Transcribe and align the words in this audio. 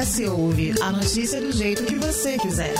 Acesse 0.00 0.22
e 0.22 0.28
ouve 0.30 0.74
a 0.80 0.90
notícia 0.90 1.38
do 1.38 1.52
jeito 1.52 1.84
que 1.84 1.94
você 1.96 2.38
quiser. 2.38 2.72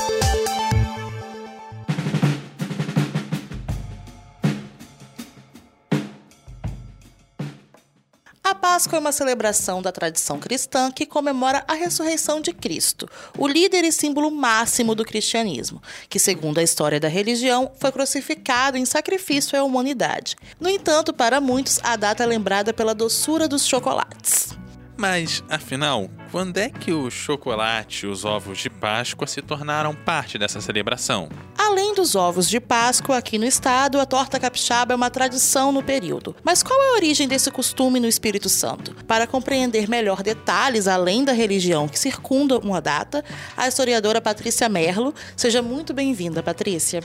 A 8.43 8.55
Páscoa 8.55 8.97
é 8.97 9.01
uma 9.01 9.13
celebração 9.13 9.83
da 9.83 9.93
tradição 9.93 10.39
cristã 10.39 10.91
que 10.91 11.05
comemora 11.05 11.63
a 11.69 11.75
ressurreição 11.75 12.41
de 12.41 12.55
Cristo, 12.55 13.07
o 13.37 13.47
líder 13.47 13.85
e 13.85 13.93
símbolo 13.93 14.31
máximo 14.31 14.95
do 14.95 15.05
cristianismo, 15.05 15.83
que, 16.09 16.19
segundo 16.19 16.57
a 16.57 16.63
história 16.63 16.99
da 16.99 17.09
religião, 17.09 17.71
foi 17.79 17.93
crucificado 17.93 18.79
em 18.79 18.87
sacrifício 18.87 19.61
à 19.61 19.63
humanidade. 19.63 20.37
No 20.59 20.71
entanto, 20.71 21.13
para 21.13 21.39
muitos, 21.39 21.81
a 21.83 21.97
data 21.97 22.23
é 22.23 22.27
lembrada 22.27 22.73
pela 22.73 22.95
doçura 22.95 23.47
dos 23.47 23.67
chocolates. 23.67 24.59
Mas, 25.01 25.43
afinal, 25.49 26.11
quando 26.31 26.59
é 26.59 26.69
que 26.69 26.93
o 26.93 27.11
chocolate 27.11 28.05
e 28.05 28.07
os 28.07 28.27
ovos 28.27 28.59
de 28.59 28.69
Páscoa 28.69 29.27
se 29.27 29.41
tornaram 29.41 29.95
parte 29.95 30.37
dessa 30.37 30.61
celebração? 30.61 31.31
Além 31.57 31.95
dos 31.95 32.15
ovos 32.15 32.47
de 32.47 32.61
Páscoa, 32.61 33.17
aqui 33.17 33.39
no 33.39 33.47
estado, 33.47 33.99
a 33.99 34.05
torta 34.05 34.39
capixaba 34.39 34.93
é 34.93 34.97
uma 34.97 35.09
tradição 35.09 35.73
no 35.73 35.83
período. 35.83 36.37
Mas 36.45 36.63
qual 36.63 36.79
é 36.79 36.89
a 36.89 36.97
origem 36.97 37.27
desse 37.27 37.51
costume 37.51 37.99
no 37.99 38.07
Espírito 38.07 38.51
Santo? 38.51 38.95
Para 39.07 39.27
compreender 39.27 39.89
melhor 39.89 40.23
detalhes 40.23 40.87
além 40.87 41.25
da 41.25 41.33
religião 41.33 41.89
que 41.89 41.99
circunda 41.99 42.59
uma 42.59 42.83
data, 42.83 43.25
a 43.57 43.67
historiadora 43.67 44.21
Patrícia 44.21 44.69
Merlo. 44.69 45.15
Seja 45.35 45.63
muito 45.63 45.95
bem-vinda, 45.95 46.43
Patrícia. 46.43 47.03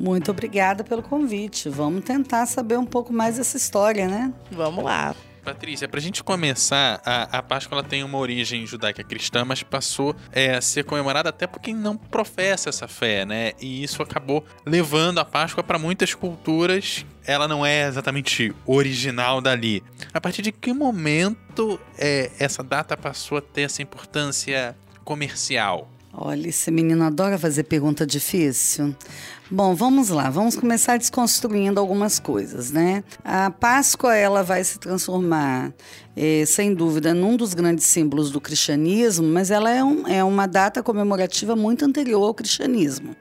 Muito 0.00 0.30
obrigada 0.30 0.82
pelo 0.82 1.02
convite. 1.02 1.68
Vamos 1.68 2.02
tentar 2.02 2.46
saber 2.46 2.78
um 2.78 2.86
pouco 2.86 3.12
mais 3.12 3.36
dessa 3.36 3.58
história, 3.58 4.08
né? 4.08 4.32
Vamos 4.50 4.82
lá. 4.82 5.14
Patrícia, 5.46 5.86
para 5.86 6.00
a 6.00 6.02
gente 6.02 6.24
começar, 6.24 7.00
a, 7.04 7.38
a 7.38 7.40
Páscoa 7.40 7.80
tem 7.80 8.02
uma 8.02 8.18
origem 8.18 8.66
judaica 8.66 9.04
cristã, 9.04 9.44
mas 9.44 9.62
passou 9.62 10.12
é, 10.32 10.56
a 10.56 10.60
ser 10.60 10.82
comemorada 10.82 11.28
até 11.28 11.46
por 11.46 11.60
quem 11.60 11.72
não 11.72 11.96
professa 11.96 12.68
essa 12.68 12.88
fé, 12.88 13.24
né? 13.24 13.52
E 13.60 13.84
isso 13.84 14.02
acabou 14.02 14.44
levando 14.66 15.20
a 15.20 15.24
Páscoa 15.24 15.62
para 15.62 15.78
muitas 15.78 16.12
culturas. 16.14 17.06
Ela 17.24 17.46
não 17.46 17.64
é 17.64 17.86
exatamente 17.86 18.52
original 18.66 19.40
dali. 19.40 19.84
A 20.12 20.20
partir 20.20 20.42
de 20.42 20.50
que 20.50 20.72
momento 20.72 21.78
é, 21.96 22.32
essa 22.40 22.64
data 22.64 22.96
passou 22.96 23.38
a 23.38 23.40
ter 23.40 23.62
essa 23.62 23.80
importância 23.80 24.76
comercial? 25.04 25.88
Olha, 26.18 26.48
esse 26.48 26.70
menino 26.70 27.04
adora 27.04 27.38
fazer 27.38 27.64
pergunta 27.64 28.06
difícil. 28.06 28.96
Bom, 29.50 29.74
vamos 29.74 30.08
lá, 30.08 30.30
vamos 30.30 30.56
começar 30.56 30.96
desconstruindo 30.96 31.78
algumas 31.78 32.18
coisas, 32.18 32.70
né? 32.72 33.04
A 33.22 33.50
Páscoa 33.50 34.16
ela 34.16 34.42
vai 34.42 34.64
se 34.64 34.78
transformar, 34.78 35.74
eh, 36.16 36.44
sem 36.46 36.72
dúvida, 36.72 37.12
num 37.12 37.36
dos 37.36 37.52
grandes 37.52 37.84
símbolos 37.84 38.30
do 38.30 38.40
cristianismo, 38.40 39.28
mas 39.28 39.50
ela 39.50 39.70
é, 39.70 39.84
um, 39.84 40.08
é 40.08 40.24
uma 40.24 40.46
data 40.46 40.82
comemorativa 40.82 41.54
muito 41.54 41.84
anterior 41.84 42.24
ao 42.24 42.32
cristianismo. 42.32 43.14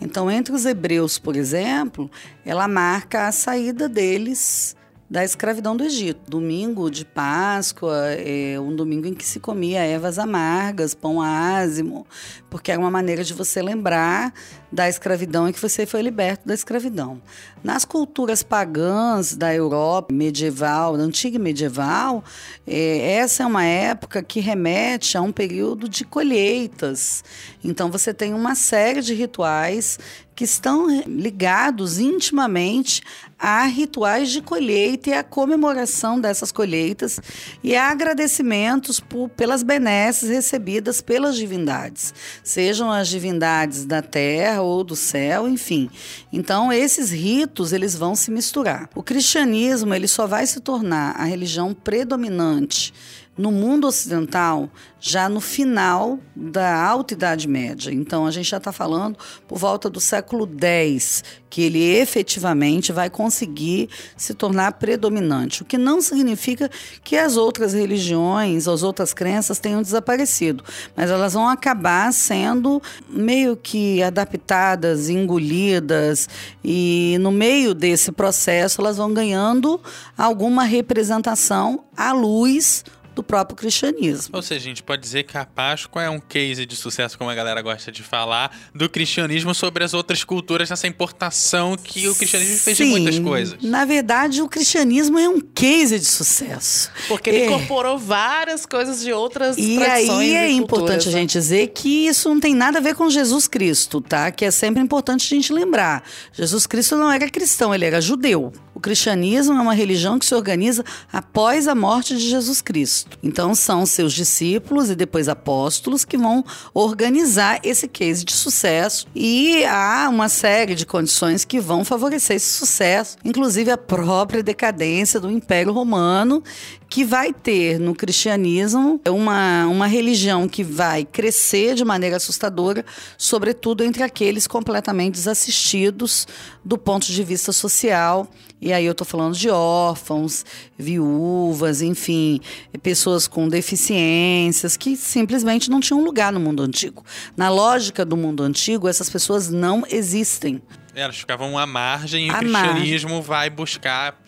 Então, 0.00 0.28
entre 0.28 0.52
os 0.52 0.66
hebreus, 0.66 1.20
por 1.20 1.36
exemplo, 1.36 2.10
ela 2.44 2.66
marca 2.66 3.28
a 3.28 3.32
saída 3.32 3.88
deles 3.88 4.74
da 5.12 5.22
escravidão 5.22 5.76
do 5.76 5.84
Egito. 5.84 6.22
Domingo 6.26 6.90
de 6.90 7.04
Páscoa 7.04 8.12
é 8.12 8.58
um 8.58 8.74
domingo 8.74 9.06
em 9.06 9.12
que 9.12 9.26
se 9.26 9.38
comia 9.38 9.84
ervas 9.84 10.18
amargas, 10.18 10.94
pão 10.94 11.20
ázimo, 11.20 12.06
porque 12.48 12.72
era 12.72 12.80
uma 12.80 12.90
maneira 12.90 13.22
de 13.22 13.34
você 13.34 13.60
lembrar 13.60 14.32
da 14.72 14.88
escravidão 14.88 15.48
e 15.48 15.52
que 15.52 15.60
você 15.60 15.84
foi 15.84 16.00
liberto 16.00 16.48
da 16.48 16.54
escravidão. 16.54 17.20
Nas 17.62 17.84
culturas 17.84 18.42
pagãs 18.42 19.36
da 19.36 19.54
Europa 19.54 20.12
medieval, 20.12 20.96
da 20.96 21.02
antiga 21.02 21.38
medieval, 21.38 22.24
é, 22.66 23.16
essa 23.16 23.42
é 23.42 23.46
uma 23.46 23.64
época 23.64 24.22
que 24.22 24.40
remete 24.40 25.18
a 25.18 25.20
um 25.20 25.30
período 25.30 25.88
de 25.88 26.04
colheitas. 26.04 27.22
Então 27.62 27.90
você 27.90 28.14
tem 28.14 28.32
uma 28.32 28.54
série 28.54 29.02
de 29.02 29.12
rituais 29.12 29.98
que 30.34 30.44
estão 30.44 30.88
ligados 31.06 31.98
intimamente 31.98 33.02
a 33.38 33.64
rituais 33.64 34.30
de 34.30 34.40
colheita 34.40 35.10
e 35.10 35.12
a 35.12 35.22
comemoração 35.22 36.20
dessas 36.20 36.50
colheitas 36.50 37.20
e 37.62 37.76
a 37.76 37.90
agradecimentos 37.90 38.98
por, 39.00 39.28
pelas 39.28 39.62
benesses 39.62 40.30
recebidas 40.30 41.00
pelas 41.00 41.36
divindades, 41.36 42.14
sejam 42.42 42.90
as 42.90 43.08
divindades 43.08 43.84
da 43.84 44.00
terra 44.00 44.61
ou 44.62 44.84
do 44.84 44.96
céu, 44.96 45.48
enfim. 45.48 45.90
Então 46.32 46.72
esses 46.72 47.10
ritos 47.10 47.72
eles 47.72 47.94
vão 47.94 48.14
se 48.14 48.30
misturar. 48.30 48.88
O 48.94 49.02
cristianismo 49.02 49.94
ele 49.94 50.08
só 50.08 50.26
vai 50.26 50.46
se 50.46 50.60
tornar 50.60 51.14
a 51.16 51.24
religião 51.24 51.74
predominante 51.74 52.92
no 53.36 53.50
mundo 53.50 53.86
ocidental 53.86 54.68
já 55.00 55.28
no 55.28 55.40
final 55.40 56.18
da 56.36 56.80
Alta 56.84 57.14
Idade 57.14 57.48
Média. 57.48 57.90
Então, 57.90 58.26
a 58.26 58.30
gente 58.30 58.48
já 58.48 58.58
está 58.58 58.70
falando 58.70 59.18
por 59.48 59.58
volta 59.58 59.90
do 59.90 59.98
século 59.98 60.48
X, 60.60 61.24
que 61.50 61.62
ele 61.62 61.82
efetivamente 61.82 62.92
vai 62.92 63.10
conseguir 63.10 63.88
se 64.16 64.32
tornar 64.32 64.74
predominante. 64.74 65.62
O 65.62 65.64
que 65.64 65.76
não 65.76 66.00
significa 66.00 66.70
que 67.02 67.16
as 67.16 67.36
outras 67.36 67.72
religiões, 67.72 68.68
as 68.68 68.82
outras 68.82 69.12
crenças 69.12 69.58
tenham 69.58 69.82
desaparecido, 69.82 70.62
mas 70.94 71.10
elas 71.10 71.32
vão 71.32 71.48
acabar 71.48 72.12
sendo 72.12 72.80
meio 73.08 73.56
que 73.56 74.02
adaptadas, 74.02 75.08
engolidas, 75.08 76.28
e 76.62 77.16
no 77.20 77.32
meio 77.32 77.74
desse 77.74 78.12
processo 78.12 78.80
elas 78.80 78.98
vão 78.98 79.12
ganhando 79.12 79.80
alguma 80.16 80.62
representação 80.64 81.84
à 81.96 82.12
luz 82.12 82.84
do 83.14 83.22
próprio 83.22 83.56
cristianismo. 83.56 84.36
Ou 84.36 84.42
seja, 84.42 84.60
a 84.60 84.64
gente 84.64 84.82
pode 84.82 85.02
dizer 85.02 85.24
que 85.24 85.36
a 85.36 85.44
Páscoa 85.44 86.02
é 86.02 86.10
um 86.10 86.20
case 86.20 86.64
de 86.66 86.76
sucesso, 86.76 87.16
como 87.18 87.30
a 87.30 87.34
galera 87.34 87.60
gosta 87.62 87.92
de 87.92 88.02
falar, 88.02 88.56
do 88.74 88.88
cristianismo 88.88 89.54
sobre 89.54 89.84
as 89.84 89.94
outras 89.94 90.24
culturas, 90.24 90.70
nessa 90.70 90.86
importação 90.86 91.76
que 91.76 92.08
o 92.08 92.14
cristianismo 92.14 92.58
fez 92.58 92.76
Sim, 92.76 92.84
de 92.84 92.90
muitas 92.90 93.18
coisas. 93.18 93.62
Na 93.62 93.84
verdade, 93.84 94.42
o 94.42 94.48
cristianismo 94.48 95.18
é 95.18 95.28
um 95.28 95.40
case 95.40 95.98
de 95.98 96.06
sucesso. 96.06 96.90
Porque 97.08 97.30
ele 97.30 97.42
é. 97.42 97.46
incorporou 97.46 97.98
várias 97.98 98.66
coisas 98.66 99.02
de 99.02 99.12
outras 99.12 99.56
e 99.58 99.76
tradições 99.76 100.18
aí 100.18 100.34
é 100.34 100.50
e 100.50 100.54
importante 100.54 100.86
culturas, 100.86 101.06
a 101.08 101.10
gente 101.10 101.32
dizer 101.32 101.68
que 101.68 102.06
isso 102.06 102.28
não 102.28 102.40
tem 102.40 102.54
nada 102.54 102.78
a 102.78 102.80
ver 102.80 102.94
com 102.94 103.08
Jesus 103.10 103.46
Cristo, 103.46 104.00
tá? 104.00 104.30
Que 104.30 104.44
é 104.44 104.50
sempre 104.50 104.82
importante 104.82 105.26
a 105.26 105.36
gente 105.36 105.52
lembrar. 105.52 106.02
Jesus 106.32 106.66
Cristo 106.66 106.96
não 106.96 107.10
era 107.10 107.28
cristão, 107.28 107.74
ele 107.74 107.84
era 107.84 108.00
judeu. 108.00 108.52
O 108.82 108.90
cristianismo 108.92 109.56
é 109.56 109.62
uma 109.62 109.74
religião 109.74 110.18
que 110.18 110.26
se 110.26 110.34
organiza 110.34 110.84
após 111.12 111.68
a 111.68 111.74
morte 111.74 112.16
de 112.16 112.28
Jesus 112.28 112.60
Cristo. 112.60 113.16
Então 113.22 113.54
são 113.54 113.86
seus 113.86 114.12
discípulos 114.12 114.90
e 114.90 114.96
depois 114.96 115.28
apóstolos 115.28 116.04
que 116.04 116.18
vão 116.18 116.44
organizar 116.74 117.60
esse 117.62 117.86
case 117.86 118.24
de 118.24 118.32
sucesso 118.32 119.06
e 119.14 119.64
há 119.66 120.08
uma 120.10 120.28
série 120.28 120.74
de 120.74 120.84
condições 120.84 121.44
que 121.44 121.60
vão 121.60 121.84
favorecer 121.84 122.34
esse 122.34 122.54
sucesso, 122.54 123.18
inclusive 123.24 123.70
a 123.70 123.78
própria 123.78 124.42
decadência 124.42 125.20
do 125.20 125.30
Império 125.30 125.72
Romano, 125.72 126.42
que 126.88 127.04
vai 127.04 127.32
ter 127.32 127.78
no 127.78 127.94
cristianismo 127.94 129.00
uma, 129.08 129.64
uma 129.66 129.86
religião 129.86 130.48
que 130.48 130.64
vai 130.64 131.04
crescer 131.04 131.76
de 131.76 131.84
maneira 131.84 132.16
assustadora, 132.16 132.84
sobretudo 133.16 133.84
entre 133.84 134.02
aqueles 134.02 134.48
completamente 134.48 135.14
desassistidos 135.14 136.26
do 136.64 136.76
ponto 136.76 137.06
de 137.06 137.22
vista 137.22 137.52
social. 137.52 138.28
E 138.60 138.71
aí 138.72 138.84
eu 138.84 138.92
estou 138.92 139.06
falando 139.06 139.34
de 139.34 139.48
órfãos, 139.50 140.44
viúvas, 140.78 141.82
enfim, 141.82 142.40
pessoas 142.82 143.26
com 143.26 143.48
deficiências 143.48 144.76
que 144.76 144.96
simplesmente 144.96 145.70
não 145.70 145.80
tinham 145.80 146.02
lugar 146.02 146.32
no 146.32 146.40
mundo 146.40 146.62
antigo. 146.62 147.04
Na 147.36 147.48
lógica 147.48 148.04
do 148.04 148.16
mundo 148.16 148.42
antigo, 148.42 148.88
essas 148.88 149.08
pessoas 149.08 149.50
não 149.50 149.84
existem. 149.90 150.62
Elas 150.94 151.16
ficavam 151.16 151.56
à 151.56 151.66
margem 151.66 152.26
e 152.26 152.30
à 152.30 152.34
o 152.34 152.38
cristianismo 152.38 153.10
margem. 153.10 153.26
vai 153.26 153.50
buscar 153.50 154.22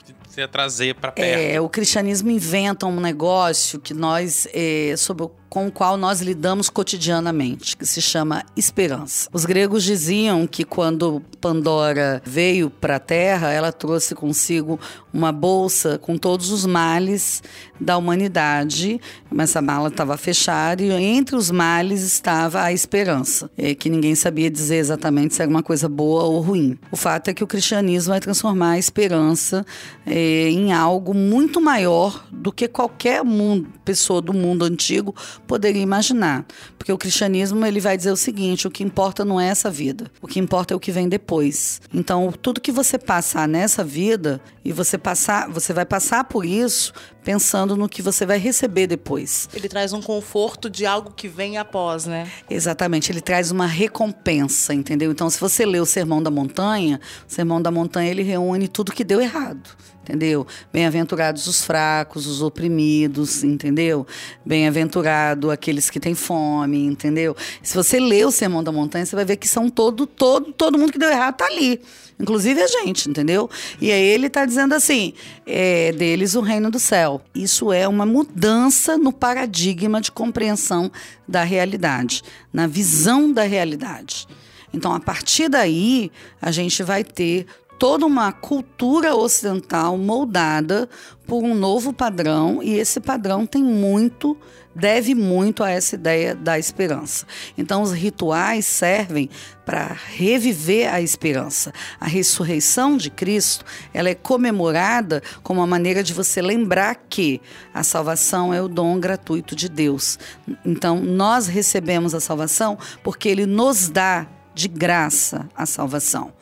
trazer 0.51 0.97
para 0.97 1.13
perto. 1.13 1.39
É, 1.39 1.61
o 1.61 1.69
cristianismo 1.69 2.31
inventa 2.31 2.87
um 2.87 2.99
negócio 2.99 3.79
que 3.79 3.95
nós, 3.95 4.49
é, 4.53 4.95
sobre 4.97 5.25
o 5.25 5.29
com 5.55 5.69
o 5.69 5.71
qual 5.71 5.97
nós 5.97 6.21
lidamos 6.21 6.69
cotidianamente, 6.69 7.77
que 7.77 7.87
se 7.87 8.03
chama 8.03 8.45
esperança. 8.57 9.29
Os 9.33 9.45
gregos 9.45 9.85
diziam 9.85 10.49
que 10.49 10.65
quando 10.65 11.23
Pandora 11.41 12.21
veio 12.25 12.69
para 12.69 12.97
a 12.97 12.99
Terra, 12.99 13.53
ela 13.53 13.71
trouxe 13.71 14.17
consigo 14.17 14.81
uma 15.13 15.31
bolsa 15.31 15.97
com 15.97 16.19
todos 16.19 16.51
os 16.51 16.67
males 16.67 17.41
da 17.81 17.97
humanidade, 17.97 19.01
mas 19.31 19.51
essa 19.51 19.63
mala 19.63 19.89
estava 19.89 20.17
fechada 20.17 20.83
e 20.83 20.91
entre 20.91 21.37
os 21.37 21.53
males 21.53 22.03
estava 22.03 22.63
a 22.63 22.73
esperança, 22.73 23.49
é, 23.57 23.77
que 23.77 23.89
ninguém 23.89 24.17
sabia 24.17 24.51
dizer 24.51 24.77
exatamente 24.77 25.35
se 25.35 25.43
era 25.43 25.51
uma 25.51 25.63
coisa 25.63 25.89
boa 25.89 26.25
ou 26.25 26.41
ruim. 26.41 26.77
O 26.91 26.97
fato 26.97 27.29
é 27.29 27.35
que 27.35 27.45
o 27.45 27.47
cristianismo 27.47 28.11
vai 28.11 28.21
transformar 28.21 28.73
a 28.73 28.79
esperança 28.79 29.65
é, 30.05 30.49
em 30.49 30.73
algo 30.73 31.15
muito 31.15 31.61
maior 31.61 32.27
do 32.33 32.51
que 32.51 32.67
qualquer 32.67 33.23
mundo, 33.23 33.69
pessoa 33.85 34.21
do 34.21 34.33
mundo 34.33 34.65
antigo 34.65 35.15
poderia 35.47 35.83
imaginar. 35.83 36.45
Porque 36.79 36.93
o 36.93 36.99
cristianismo 36.99 37.65
ele 37.65 37.81
vai 37.81 37.97
dizer 37.97 38.11
o 38.11 38.17
seguinte: 38.17 38.67
o 38.67 38.71
que 38.71 38.83
importa 38.83 39.25
não 39.25 39.41
é 39.41 39.49
essa 39.49 39.71
vida, 39.71 40.11
o 40.21 40.27
que 40.27 40.39
importa 40.39 40.75
é 40.75 40.77
o 40.77 40.81
que 40.81 40.93
vem 40.93 41.09
depois. 41.09 41.81
Então, 41.93 42.33
tudo 42.43 42.61
que 42.61 42.73
você 42.73 42.99
passar 42.99 43.49
nessa 43.49 43.85
vida 43.85 44.41
e 44.65 44.73
você 44.73 44.99
passar, 44.99 45.49
você 45.49 45.73
vai 45.73 45.85
passar 45.85 46.25
por 46.25 46.45
isso 46.45 46.93
pensando 47.25 47.77
no 47.77 47.89
que 47.89 48.03
você 48.03 48.27
vai 48.27 48.39
receber 48.39 48.87
depois. 48.87 49.49
Ele 49.55 49.69
traz 49.69 49.93
um 49.93 50.03
conforto 50.03 50.69
de 50.69 50.85
algo 50.85 51.11
que 51.11 51.27
vem 51.27 51.57
após, 51.57 52.05
né? 52.05 52.31
Exatamente, 52.49 53.11
ele 53.11 53.21
traz 53.21 53.51
uma 53.51 53.67
recompensa, 53.67 54.75
entendeu? 54.75 55.11
Então, 55.11 55.29
se 55.31 55.41
você 55.41 55.65
lê 55.65 55.81
o 55.81 55.87
Sermão 55.87 56.23
da 56.23 56.31
Montanha, 56.31 57.01
o 57.29 57.33
Sermão 57.33 57.61
da 57.61 57.71
Montanha 57.71 58.11
ele 58.11 58.23
reúne 58.23 58.69
tudo 58.69 58.93
que 58.93 59.03
deu 59.03 59.21
errado 59.21 59.71
entendeu? 60.05 60.47
Bem-aventurados 60.71 61.47
os 61.47 61.65
fracos, 61.65 62.27
os 62.27 62.43
oprimidos, 62.43 63.43
entendeu? 63.43 64.07
Bem-aventurado 64.45 65.51
aqueles 65.51 65.89
que 65.89 65.99
têm 65.99 66.15
fome, 66.15 66.85
entendeu? 66.85 67.35
Se 67.63 67.75
você 67.75 67.99
lê 67.99 68.25
o 68.25 68.31
Sermão 68.31 68.63
da 68.63 68.71
Montanha, 68.71 69.07
você 69.07 69.17
vai 69.17 69.25
ver 69.25 69.37
que 69.37 69.49
são 69.49 69.71
todo, 69.71 70.07
todo, 70.07 70.53
todo 70.53 70.79
mundo 70.79 70.93
que 70.93 70.99
deu 70.99 71.09
errado 71.09 71.37
tá 71.37 71.47
ali. 71.47 71.81
Inclusive 72.21 72.61
a 72.63 72.67
gente, 72.67 73.09
entendeu? 73.09 73.51
E 73.81 73.91
aí 73.91 74.05
ele 74.05 74.29
está 74.29 74.45
dizendo 74.45 74.75
assim: 74.75 75.15
é 75.47 75.91
deles 75.93 76.35
o 76.35 76.41
reino 76.41 76.71
do 76.71 76.79
céu. 76.79 77.14
Isso 77.35 77.73
é 77.73 77.87
uma 77.87 78.07
mudança 78.07 78.97
no 78.97 79.13
paradigma 79.13 80.01
de 80.01 80.11
compreensão 80.11 80.91
da 81.27 81.43
realidade, 81.43 82.23
na 82.53 82.67
visão 82.67 83.33
da 83.33 83.43
realidade. 83.43 84.27
Então, 84.73 84.93
a 84.93 84.99
partir 84.99 85.49
daí, 85.49 86.11
a 86.43 86.51
gente 86.51 86.83
vai 86.83 87.05
ter 87.05 87.47
toda 87.79 88.07
uma 88.07 88.33
cultura 88.33 89.15
ocidental 89.15 89.97
moldada 89.97 90.89
por 91.27 91.43
um 91.43 91.55
novo 91.55 91.93
padrão 91.93 92.63
e 92.63 92.75
esse 92.75 93.01
padrão 93.01 93.47
tem 93.47 93.63
muito 93.63 94.37
deve 94.75 95.15
muito 95.15 95.63
a 95.63 95.71
essa 95.71 95.95
ideia 95.95 96.35
da 96.35 96.59
esperança. 96.59 97.27
Então 97.57 97.83
os 97.83 97.93
rituais 97.93 98.67
servem 98.67 99.31
para 99.65 99.97
reviver 100.17 100.93
a 100.93 101.01
esperança. 101.01 101.73
A 102.01 102.07
ressurreição 102.07 102.97
de 102.97 103.09
Cristo, 103.09 103.65
ela 103.93 104.09
é 104.09 104.15
comemorada 104.15 105.23
como 105.43 105.61
uma 105.61 105.67
maneira 105.67 106.03
de 106.03 106.13
você 106.13 106.43
lembrar 106.43 106.97
que 107.09 107.41
a 107.73 107.83
salvação 107.83 108.53
é 108.53 108.61
o 108.61 108.69
dom 108.69 108.99
gratuito 108.99 109.55
de 109.55 109.69
Deus. 109.69 110.19
Então 110.65 111.01
nós 111.01 111.47
recebemos 111.47 112.15
a 112.15 112.21
salvação 112.21 112.77
porque 113.03 113.29
ele 113.29 113.47
nos 113.47 113.89
dá 113.89 114.27
de 114.55 114.69
graça 114.69 115.49
a 115.55 115.67
salvação, 115.67 116.33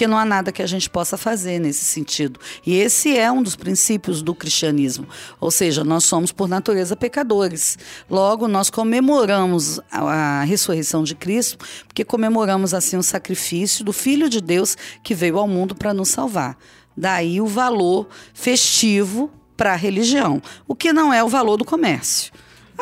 porque 0.00 0.08
não 0.08 0.16
há 0.16 0.24
nada 0.24 0.50
que 0.50 0.62
a 0.62 0.66
gente 0.66 0.88
possa 0.88 1.18
fazer 1.18 1.58
nesse 1.58 1.84
sentido. 1.84 2.40
E 2.64 2.74
esse 2.74 3.18
é 3.18 3.30
um 3.30 3.42
dos 3.42 3.54
princípios 3.54 4.22
do 4.22 4.34
cristianismo, 4.34 5.06
ou 5.38 5.50
seja, 5.50 5.84
nós 5.84 6.04
somos 6.04 6.32
por 6.32 6.48
natureza 6.48 6.96
pecadores. 6.96 7.76
Logo, 8.08 8.48
nós 8.48 8.70
comemoramos 8.70 9.78
a, 9.92 10.40
a 10.40 10.44
ressurreição 10.44 11.04
de 11.04 11.14
Cristo, 11.14 11.58
porque 11.86 12.02
comemoramos 12.02 12.72
assim 12.72 12.96
o 12.96 13.02
sacrifício 13.02 13.84
do 13.84 13.92
Filho 13.92 14.30
de 14.30 14.40
Deus 14.40 14.74
que 15.02 15.14
veio 15.14 15.38
ao 15.38 15.46
mundo 15.46 15.74
para 15.74 15.92
nos 15.92 16.08
salvar. 16.08 16.56
Daí 16.96 17.38
o 17.38 17.46
valor 17.46 18.08
festivo 18.32 19.30
para 19.54 19.74
a 19.74 19.76
religião, 19.76 20.40
o 20.66 20.74
que 20.74 20.94
não 20.94 21.12
é 21.12 21.22
o 21.22 21.28
valor 21.28 21.58
do 21.58 21.64
comércio. 21.66 22.32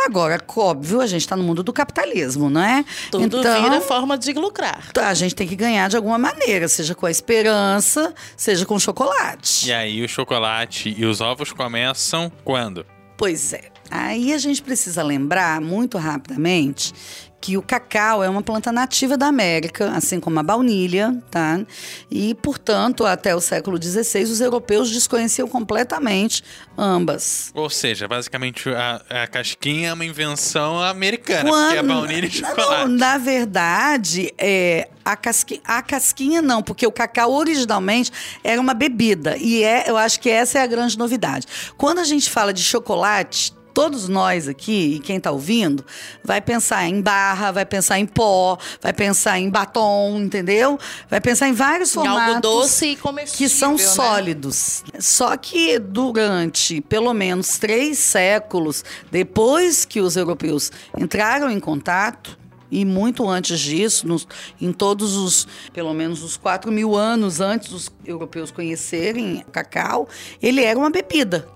Agora, 0.05 0.43
óbvio, 0.57 1.01
a 1.01 1.07
gente 1.07 1.21
está 1.21 1.37
no 1.37 1.43
mundo 1.43 1.63
do 1.63 1.73
capitalismo, 1.73 2.49
não 2.51 2.63
é? 2.63 2.85
Tudo 3.11 3.39
então, 3.39 3.63
vira 3.63 3.81
forma 3.81 4.17
de 4.17 4.33
lucrar. 4.33 4.91
A 4.97 5.15
gente 5.15 5.35
tem 5.35 5.47
que 5.47 5.57
ganhar 5.57 5.89
de 5.89 5.97
alguma 5.97 6.19
maneira, 6.19 6.69
seja 6.69 6.95
com 6.95 7.07
a 7.07 7.11
esperança, 7.11 8.15
seja 8.37 8.65
com 8.67 8.79
chocolate. 8.79 9.69
E 9.69 9.73
aí 9.73 10.03
o 10.03 10.09
chocolate 10.09 10.95
e 10.97 11.05
os 11.05 11.21
ovos 11.21 11.53
começam 11.53 12.31
quando? 12.45 12.85
Pois 13.17 13.53
é. 13.53 13.71
Aí 13.91 14.33
a 14.33 14.39
gente 14.39 14.63
precisa 14.63 15.03
lembrar 15.03 15.61
muito 15.61 15.97
rapidamente 15.99 16.93
que 17.41 17.57
o 17.57 17.63
cacau 17.63 18.23
é 18.23 18.29
uma 18.29 18.43
planta 18.43 18.73
nativa 18.73 19.17
da 19.17 19.27
América, 19.27 19.93
assim 19.93 20.19
como 20.19 20.41
a 20.41 20.43
baunilha, 20.43 21.17
tá? 21.31 21.61
E, 22.11 22.35
portanto, 22.35 23.07
até 23.07 23.35
o 23.35 23.41
século 23.41 23.81
XVI, 23.81 24.25
os 24.25 24.41
europeus 24.41 24.91
desconheciam 24.91 25.47
completamente 25.47 26.43
ambas. 26.77 27.51
Ou 27.55 27.71
seja, 27.71 28.09
basicamente 28.09 28.69
a, 28.71 29.23
a 29.23 29.27
casquinha 29.27 29.91
é 29.91 29.93
uma 29.93 30.05
invenção 30.05 30.83
americana, 30.83 31.49
Quando... 31.49 31.65
porque 31.65 31.79
é 31.79 31.83
baunilha 31.83 32.27
e 32.27 32.31
chocolate. 32.31 32.89
Não, 32.89 32.89
na 32.89 33.19
verdade, 33.19 34.33
é, 34.37 34.89
a, 35.05 35.17
casquinha, 35.17 35.61
a 35.65 35.81
casquinha 35.81 36.43
não, 36.43 36.61
porque 36.61 36.87
o 36.87 36.93
cacau 36.93 37.33
originalmente 37.33 38.11
era 38.43 38.61
uma 38.61 38.75
bebida. 38.75 39.37
E 39.37 39.63
é, 39.63 39.89
eu 39.89 39.97
acho 39.97 40.19
que 40.19 40.29
essa 40.29 40.59
é 40.59 40.63
a 40.63 40.67
grande 40.67 40.99
novidade. 40.99 41.47
Quando 41.77 42.01
a 42.01 42.05
gente 42.05 42.29
fala 42.29 42.53
de 42.53 42.63
chocolate, 42.63 43.57
todos 43.79 44.09
nós 44.09 44.49
aqui, 44.49 44.97
e 44.97 44.99
quem 44.99 45.19
está 45.19 45.31
ouvindo, 45.31 45.87
vai 46.25 46.41
pensar 46.41 46.89
em 46.89 47.01
barra, 47.01 47.53
vai 47.53 47.65
pensar 47.65 47.97
em 47.97 48.07
pó, 48.07 48.59
vai 48.83 48.93
pensar 48.93 49.39
em 49.39 49.49
batom, 49.49 50.19
entendeu? 50.19 50.77
Vai 51.09 51.21
pensar 51.21 51.49
em 51.49 51.53
vários 51.53 51.95
formatos. 51.95 52.27
Algo 52.27 52.41
doce 52.41 52.87
e 52.87 52.97
comestível, 52.97 53.39
Que 53.39 53.49
são 53.49 53.75
né? 53.75 53.79
sólidos. 53.79 54.83
Só 54.99 55.37
que 55.37 55.79
durante 55.79 56.81
pelo 56.81 57.15
menos 57.15 57.57
três 57.57 57.99
séculos, 58.01 58.85
depois 59.13 59.85
que 59.85 60.01
os 60.01 60.17
europeus 60.17 60.73
entraram 60.99 61.49
em 61.49 61.61
contato, 61.61 62.37
e 62.73 62.85
muito 62.85 63.29
antes 63.29 63.61
disso, 63.61 64.09
nos, 64.09 64.27
em 64.61 64.73
todos 64.73 65.15
os, 65.15 65.47
pelo 65.73 65.95
menos 65.95 66.25
os 66.25 66.37
4 66.37 66.73
mil 66.73 66.97
anos 66.97 67.41
antes 67.41 67.69
dos 67.69 67.93
europeus 68.05 68.51
conhecerem 68.51 69.45
cacau, 69.53 70.09
ele 70.43 70.65
era 70.65 70.77
uma 70.77 70.91
bebida 70.91 71.49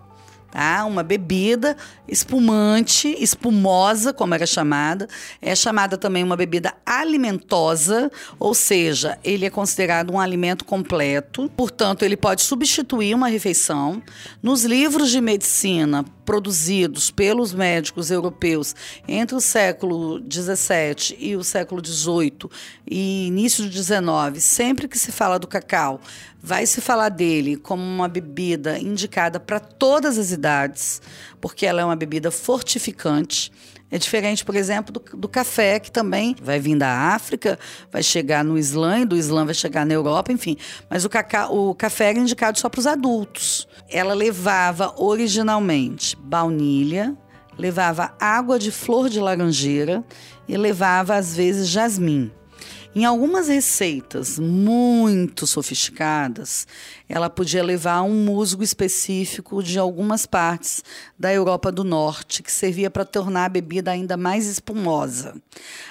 tá? 0.53 0.85
Uma 0.85 1.03
bebida 1.03 1.77
espumante, 2.07 3.17
espumosa, 3.19 4.13
como 4.13 4.35
era 4.35 4.47
chamada. 4.47 5.09
É 5.41 5.57
chamada 5.57 5.97
também 5.97 6.23
uma 6.23 6.37
bebida 6.37 6.75
alimentosa, 6.85 8.13
ou 8.39 8.55
seja, 8.55 9.19
ele 9.25 9.47
é 9.47 9.51
considerado 9.51 10.13
um 10.13 10.21
alimento 10.21 10.65
completo, 10.65 11.51
portanto, 11.57 12.05
ele 12.05 12.17
pode 12.17 12.43
substituir 12.43 13.15
uma 13.15 13.29
refeição. 13.29 14.03
Nos 14.43 14.65
livros 14.65 15.11
de 15.11 15.21
medicina 15.21 16.05
produzidos 16.25 17.11
pelos 17.11 17.53
médicos 17.53 18.11
europeus 18.11 18.75
entre 19.09 19.35
o 19.35 19.41
século 19.41 20.21
XVII 20.31 21.17
e 21.19 21.35
o 21.35 21.43
século 21.43 21.85
XVIII 21.85 22.49
e 22.89 23.27
início 23.27 23.65
do 23.65 23.73
XIX, 23.73 24.41
sempre 24.41 24.87
que 24.87 24.99
se 24.99 25.11
fala 25.11 25.39
do 25.39 25.49
cacau, 25.49 26.01
vai 26.43 26.67
se 26.67 26.81
falar 26.81 27.09
dele 27.09 27.57
como 27.57 27.83
uma 27.83 28.09
bebida 28.09 28.77
indicada 28.79 29.39
para 29.39 29.61
todas 29.61 30.19
as 30.19 30.33
idades, 30.33 31.01
porque 31.41 31.65
ela 31.65 31.81
é 31.81 31.85
uma 31.85 31.95
bebida 31.95 32.33
fortificante. 32.33 33.53
É 33.89 33.99
diferente, 33.99 34.45
por 34.45 34.57
exemplo, 34.57 34.93
do, 34.93 35.17
do, 35.19 35.29
café, 35.29 35.79
que 35.79 35.93
também 35.93 36.35
vai 36.43 36.59
vir 36.59 36.77
da 36.77 36.89
África, 36.89 37.59
vai 37.93 38.03
chegar 38.03 38.43
no 38.43 38.59
Islã, 38.59 39.01
e 39.01 39.05
do 39.05 39.17
Islã 39.17 39.45
vai 39.45 39.55
chegar 39.55 39.85
na 39.85 39.93
Europa, 39.93 40.33
enfim. 40.33 40.57
Mas 40.89 41.05
o, 41.05 41.11
cacau, 41.11 41.55
o 41.55 41.75
café 41.75 42.09
era 42.09 42.19
indicado 42.19 42.59
só 42.59 42.71
para 42.71 42.81
os 42.81 42.87
adultos. 42.87 43.69
Ela 43.91 44.15
levava 44.15 44.95
originalmente 44.97 46.17
baunilha, 46.17 47.15
levava 47.57 48.15
água 48.19 48.59
de 48.59 48.71
flor 48.71 49.11
de 49.11 49.21
laranjeira 49.21 50.03
e 50.49 50.57
levava, 50.57 51.15
às 51.15 51.37
vezes, 51.37 51.69
jasmim. 51.69 52.33
Em 52.95 53.07
algumas 53.07 53.49
receitas 53.49 54.39
muito 54.39 55.47
sofisticadas, 55.47 56.67
ela 57.09 57.31
podia 57.31 57.65
levar 57.65 58.03
um 58.03 58.13
musgo 58.25 58.63
específico 58.63 59.63
de 59.63 59.79
algumas 59.79 60.27
partes 60.27 60.85
da 61.19 61.33
Europa 61.33 61.73
do 61.73 61.85
Norte, 61.85 62.43
que 62.43 62.53
servia 62.53 62.91
para 62.91 63.07
tornar 63.07 63.47
a 63.47 63.49
bebida 63.49 63.91
ainda 63.91 64.15
mais 64.15 64.47
espumosa. 64.47 65.35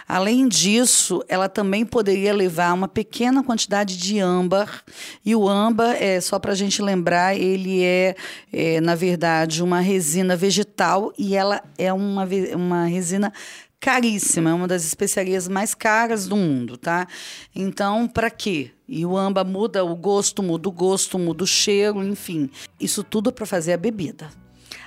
Além 0.07 0.47
disso, 0.47 1.23
ela 1.27 1.49
também 1.49 1.87
poderia 1.87 2.35
levar 2.35 2.71
uma 2.71 2.87
pequena 2.87 3.43
quantidade 3.43 3.97
de 3.97 4.19
âmbar, 4.19 4.83
e 5.25 5.35
o 5.35 5.49
âmbar, 5.49 5.95
é, 5.99 6.21
só 6.21 6.37
para 6.37 6.51
a 6.51 6.55
gente 6.55 6.83
lembrar, 6.83 7.35
ele 7.35 7.83
é, 7.83 8.15
é, 8.53 8.79
na 8.79 8.93
verdade, 8.93 9.63
uma 9.63 9.79
resina 9.79 10.35
vegetal 10.35 11.11
e 11.17 11.35
ela 11.35 11.63
é 11.79 11.91
uma, 11.91 12.27
uma 12.55 12.85
resina 12.85 13.33
caríssima, 13.81 14.51
é 14.51 14.53
uma 14.53 14.67
das 14.67 14.85
especiarias 14.85 15.47
mais 15.47 15.73
caras 15.73 16.27
do 16.27 16.35
mundo, 16.37 16.77
tá? 16.77 17.07
Então, 17.53 18.07
para 18.07 18.29
quê? 18.29 18.69
E 18.87 19.03
o 19.05 19.17
amba 19.17 19.43
muda 19.43 19.83
o 19.83 19.95
gosto, 19.95 20.43
muda 20.43 20.69
o 20.69 20.71
gosto, 20.71 21.17
muda 21.17 21.43
o 21.43 21.47
cheiro, 21.47 22.03
enfim. 22.03 22.49
Isso 22.79 23.03
tudo 23.03 23.33
para 23.33 23.45
fazer 23.45 23.73
a 23.73 23.77
bebida. 23.77 24.29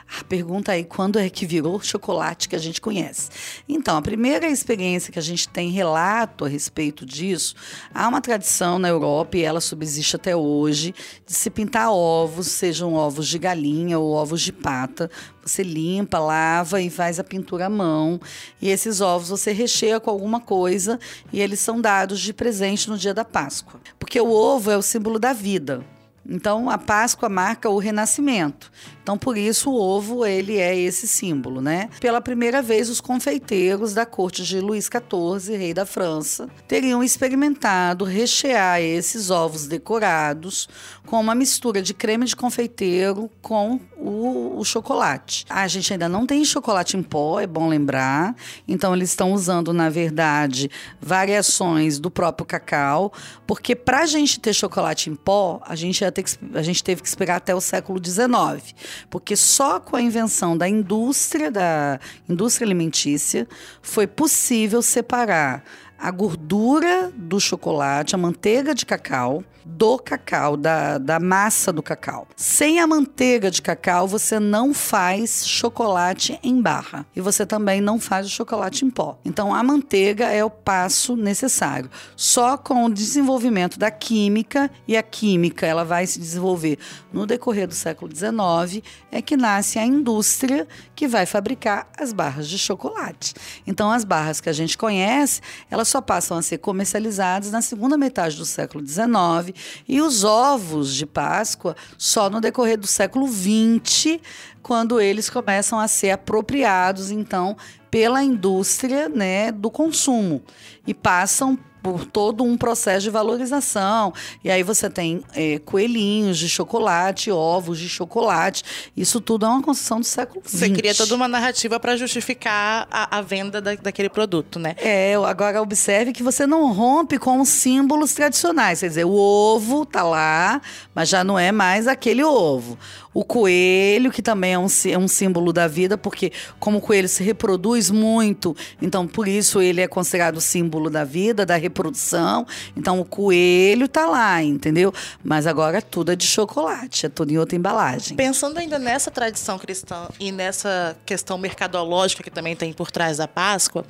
A 0.07 0.23
pergunta 0.23 0.73
aí, 0.73 0.85
quando 0.85 1.19
é 1.19 1.29
que 1.29 1.47
virou 1.47 1.81
chocolate 1.81 2.49
que 2.49 2.55
a 2.55 2.59
gente 2.59 2.81
conhece? 2.81 3.31
Então, 3.69 3.97
a 3.97 4.03
primeira 4.03 4.47
experiência 4.47 5.13
que 5.13 5.19
a 5.19 5.23
gente 5.23 5.49
tem 5.49 5.71
relato 5.71 6.45
a 6.45 6.49
respeito 6.49 7.07
disso, 7.07 7.55
há 7.93 8.07
uma 8.07 8.21
tradição 8.21 8.79
na 8.79 8.89
Europa, 8.89 9.37
e 9.37 9.43
ela 9.43 9.61
subsiste 9.61 10.15
até 10.17 10.37
hoje, 10.37 10.95
de 11.27 11.33
se 11.33 11.51
pintar 11.51 11.91
ovos, 11.91 12.47
sejam 12.49 12.95
ovos 12.95 13.27
de 13.27 13.39
galinha 13.39 13.99
ou 13.99 14.13
ovos 14.13 14.43
de 14.43 14.53
pata. 14.53 15.11
Você 15.43 15.63
limpa, 15.63 16.19
lava 16.19 16.81
e 16.81 16.91
faz 16.91 17.19
a 17.19 17.25
pintura 17.25 17.67
à 17.67 17.71
mão. 17.71 18.21
E 18.61 18.69
esses 18.69 19.01
ovos 19.01 19.31
você 19.31 19.53
recheia 19.53 19.99
com 19.99 20.11
alguma 20.11 20.41
coisa 20.41 20.99
e 21.33 21.41
eles 21.41 21.61
são 21.61 21.81
dados 21.81 22.21
de 22.21 22.33
presente 22.33 22.89
no 22.89 22.97
dia 22.97 23.15
da 23.15 23.25
Páscoa. 23.25 23.81
Porque 23.99 24.21
o 24.21 24.31
ovo 24.31 24.71
é 24.71 24.77
o 24.77 24.83
símbolo 24.83 25.19
da 25.19 25.33
vida. 25.33 25.85
Então, 26.27 26.71
a 26.71 26.79
Páscoa 26.79 27.29
marca 27.29 27.69
o 27.69 27.79
renascimento. 27.79 28.73
Então, 29.05 29.19
por 29.19 29.37
isso, 29.37 29.71
o 29.71 29.79
ovo 29.79 30.25
ele 30.25 30.57
é 30.57 30.75
esse 30.75 31.07
símbolo, 31.07 31.61
né? 31.61 31.91
Pela 32.01 32.23
primeira 32.23 32.63
vez, 32.63 32.89
os 32.89 33.03
confeiteiros 33.03 33.93
da 33.93 34.07
corte 34.07 34.43
de 34.43 34.59
Luís 34.61 34.87
XIV, 34.87 35.59
rei 35.59 35.75
da 35.75 35.85
França, 35.85 36.49
teriam 36.67 37.05
experimentado 37.05 38.07
rechear 38.07 38.81
esses 38.81 39.29
ovos 39.29 39.67
decorados 39.67 40.67
com 41.05 41.21
uma 41.21 41.35
mistura 41.35 41.83
de 41.83 41.93
creme 41.93 42.25
de 42.25 42.35
confeiteiro 42.35 43.31
com 43.43 43.79
o, 43.99 44.59
o 44.59 44.65
chocolate. 44.65 45.45
A 45.51 45.69
gente 45.69 45.93
ainda 45.93 46.09
não 46.09 46.25
tem 46.25 46.43
chocolate 46.43 46.97
em 46.97 47.03
pó, 47.03 47.39
é 47.39 47.47
bom 47.47 47.69
lembrar. 47.69 48.35
Então, 48.67 48.97
eles 48.97 49.11
estão 49.11 49.35
usando, 49.35 49.75
na 49.75 49.91
verdade, 49.91 50.71
variações 50.99 51.99
do 51.99 52.11
próprio 52.11 52.47
cacau, 52.47 53.13
porque 53.47 53.77
para 53.77 54.01
a 54.01 54.07
gente 54.07 54.41
ter 54.41 54.55
chocolate 54.55 55.11
em 55.11 55.15
pó, 55.15 55.61
a 55.67 55.77
gente, 55.77 56.01
ia 56.01 56.11
ter 56.11 56.23
que, 56.23 56.39
a 56.55 56.63
gente 56.63 56.83
teve 56.83 57.03
que 57.03 57.09
esperar 57.09 57.37
até 57.37 57.55
o 57.55 57.61
século 57.61 58.01
XIX 58.03 58.94
porque 59.09 59.37
só 59.37 59.81
com 59.81 59.97
a 59.97 60.03
invenção 60.03 60.57
da 60.57 60.69
indústria 60.69 61.51
da 61.51 61.99
indústria 62.29 62.67
alimentícia 62.67 63.47
foi 63.83 64.07
possível 64.07 64.83
separar 64.83 65.65
a 65.99 66.11
gordura 66.11 67.13
do 67.15 67.41
chocolate, 67.41 68.15
a 68.15 68.19
manteiga 68.19 68.75
de 68.75 68.85
cacau, 68.85 69.43
do 69.65 69.99
cacau, 69.99 70.57
da, 70.57 70.99
da 70.99 71.19
massa 71.19 71.73
do 71.73 71.83
cacau. 71.83 72.29
Sem 72.37 72.81
a 72.81 72.87
manteiga 72.87 73.51
de 73.51 73.63
cacau, 73.63 74.07
você 74.07 74.39
não 74.39 74.75
faz 74.75 75.47
chocolate 75.47 76.39
em 76.43 76.61
barra. 76.61 77.07
E 77.17 77.21
você 77.21 77.47
também 77.47 77.81
não 77.81 77.99
faz 77.99 78.27
o 78.27 78.31
chocolate 78.31 78.85
em 78.85 78.91
pó. 78.91 79.19
Então, 79.25 79.55
a 79.55 79.63
manteiga 79.63 80.27
é 80.27 80.45
o 80.45 80.51
passo 80.51 81.17
necessário. 81.17 81.91
Só 82.15 82.59
com 82.59 82.85
o 82.85 82.93
desenvolvimento 82.93 83.79
da 83.79 83.91
química, 83.91 84.71
e 84.87 84.97
a 84.97 85.03
química 85.03 85.67
ela 85.67 85.85
vai 85.85 86.07
se 86.07 86.19
desenvolver 86.19 86.79
no 87.13 87.27
decorrer 87.27 87.67
do 87.67 87.75
século 87.75 88.15
XIX, 88.15 88.85
é 89.11 89.23
que 89.23 89.37
nasce 89.37 89.79
a 89.79 89.87
indústria 89.87 90.69
que 90.95 91.09
vai 91.09 91.25
fabricar 91.25 91.89
as 91.99 92.13
barras 92.13 92.49
de 92.49 92.59
chocolate. 92.59 93.33
Então, 93.67 93.91
as 93.91 94.05
barras 94.05 94.41
que 94.41 94.51
a 94.51 94.53
gente 94.53 94.77
conhece, 94.77 95.41
elas 95.71 95.84
só 95.85 96.01
passam 96.01 96.37
a 96.37 96.43
ser 96.43 96.59
comercializadas 96.59 97.51
na 97.51 97.63
segunda 97.63 97.97
metade 97.97 98.37
do 98.37 98.45
século 98.45 98.87
XIX 98.87 99.57
e 99.89 100.01
os 100.01 100.25
ovos 100.25 100.95
de 100.95 101.07
Páscoa 101.07 101.77
só 101.99 102.29
no 102.31 102.41
decorrer 102.41 102.79
do 102.79 102.87
século 102.87 103.27
XX, 103.29 104.19
quando 104.63 105.01
eles 105.01 105.29
começam 105.29 105.79
a 105.79 105.87
ser 105.87 106.11
apropriados, 106.11 107.11
então, 107.11 107.57
pela 107.91 108.23
indústria 108.23 109.09
né, 109.09 109.53
do 109.53 109.71
consumo. 109.71 110.43
E 110.87 110.95
passam 110.95 111.59
por 111.85 112.07
todo 112.07 112.43
um 112.43 112.57
processo 112.57 113.03
de 113.03 113.11
valorização. 113.11 114.15
E 114.43 114.51
aí 114.51 114.63
você 114.63 114.89
tem 114.89 115.23
é, 115.35 115.59
coelhinhos 115.59 116.39
de 116.39 116.49
chocolate, 116.49 117.31
ovos 117.31 117.79
de 117.79 117.91
chocolate. 117.91 118.65
Isso 118.97 119.21
tudo 119.21 119.45
é 119.45 119.49
uma 119.51 119.63
construção 119.63 120.01
do 120.01 120.07
século 120.07 120.43
XX. 120.43 120.59
Você 120.61 120.71
cria 120.71 120.95
toda 120.95 121.15
uma 121.15 121.29
narrativa 121.29 121.79
para 121.79 121.95
justificar 121.95 122.89
a, 122.91 123.19
a 123.19 123.21
venda 123.21 123.61
da, 123.61 123.75
daquele 123.75 124.09
produto, 124.09 124.59
né? 124.59 124.75
É, 124.79 125.15
agora 125.27 125.61
observe 125.61 126.15
que 126.15 126.23
você 126.23 126.47
não 126.47 126.73
rompe 126.73 127.19
com 127.19 127.39
os 127.39 127.51
símbolos 127.51 128.15
tradicionais. 128.15 128.81
Quer 128.81 128.89
dizer, 128.89 129.05
o 129.05 129.13
ovo 129.13 129.85
tá 129.85 130.03
lá, 130.03 130.63
mas 130.95 131.11
já 131.11 131.23
não 131.23 131.39
é 131.39 131.53
mais 131.53 131.87
aquele 131.87 132.25
ovo. 132.25 132.79
O 133.15 133.25
coelho, 133.25 134.11
que 134.11 134.21
também 134.21 134.55
é 134.55 134.59
um, 134.59 134.67
é 134.91 134.99
um 134.99 135.07
símbolo 135.07 135.53
da 135.53 135.69
vida, 135.69 135.97
porque 135.97 136.33
como 136.59 136.79
o 136.79 136.81
coelho 136.81 137.09
se 137.09 137.23
reproduz 137.23 137.89
muito, 137.89 138.57
então 138.83 139.07
por 139.07 139.29
isso 139.29 139.63
ele 139.63 139.81
é 139.81 139.87
considerado 139.87 140.41
símbolo 140.41 140.91
da 140.91 141.05
vida, 141.05 141.47
da 141.47 141.55
reprodução. 141.55 142.45
Então 142.77 142.99
o 142.99 143.05
coelho 143.05 143.87
tá 143.87 144.07
lá, 144.07 144.43
entendeu? 144.43 144.93
Mas 145.23 145.47
agora 145.47 145.81
tudo 145.81 146.11
é 146.11 146.17
de 146.17 146.27
chocolate, 146.27 147.07
é 147.07 147.09
tudo 147.09 147.31
em 147.31 147.39
outra 147.39 147.57
embalagem. 147.57 148.17
Pensando 148.17 148.59
ainda 148.59 148.81
nessa 148.81 149.13
tradição 149.13 149.61
cristã 149.61 150.09
e 150.19 150.33
nessa 150.33 150.97
questão 151.07 151.39
mercadológica 151.39 152.23
que 152.23 152.31
também 152.31 152.57
tem 152.57 152.73
por 152.73 152.91
trás 152.91 153.19
da 153.19 153.29
Páscoa, 153.29 153.85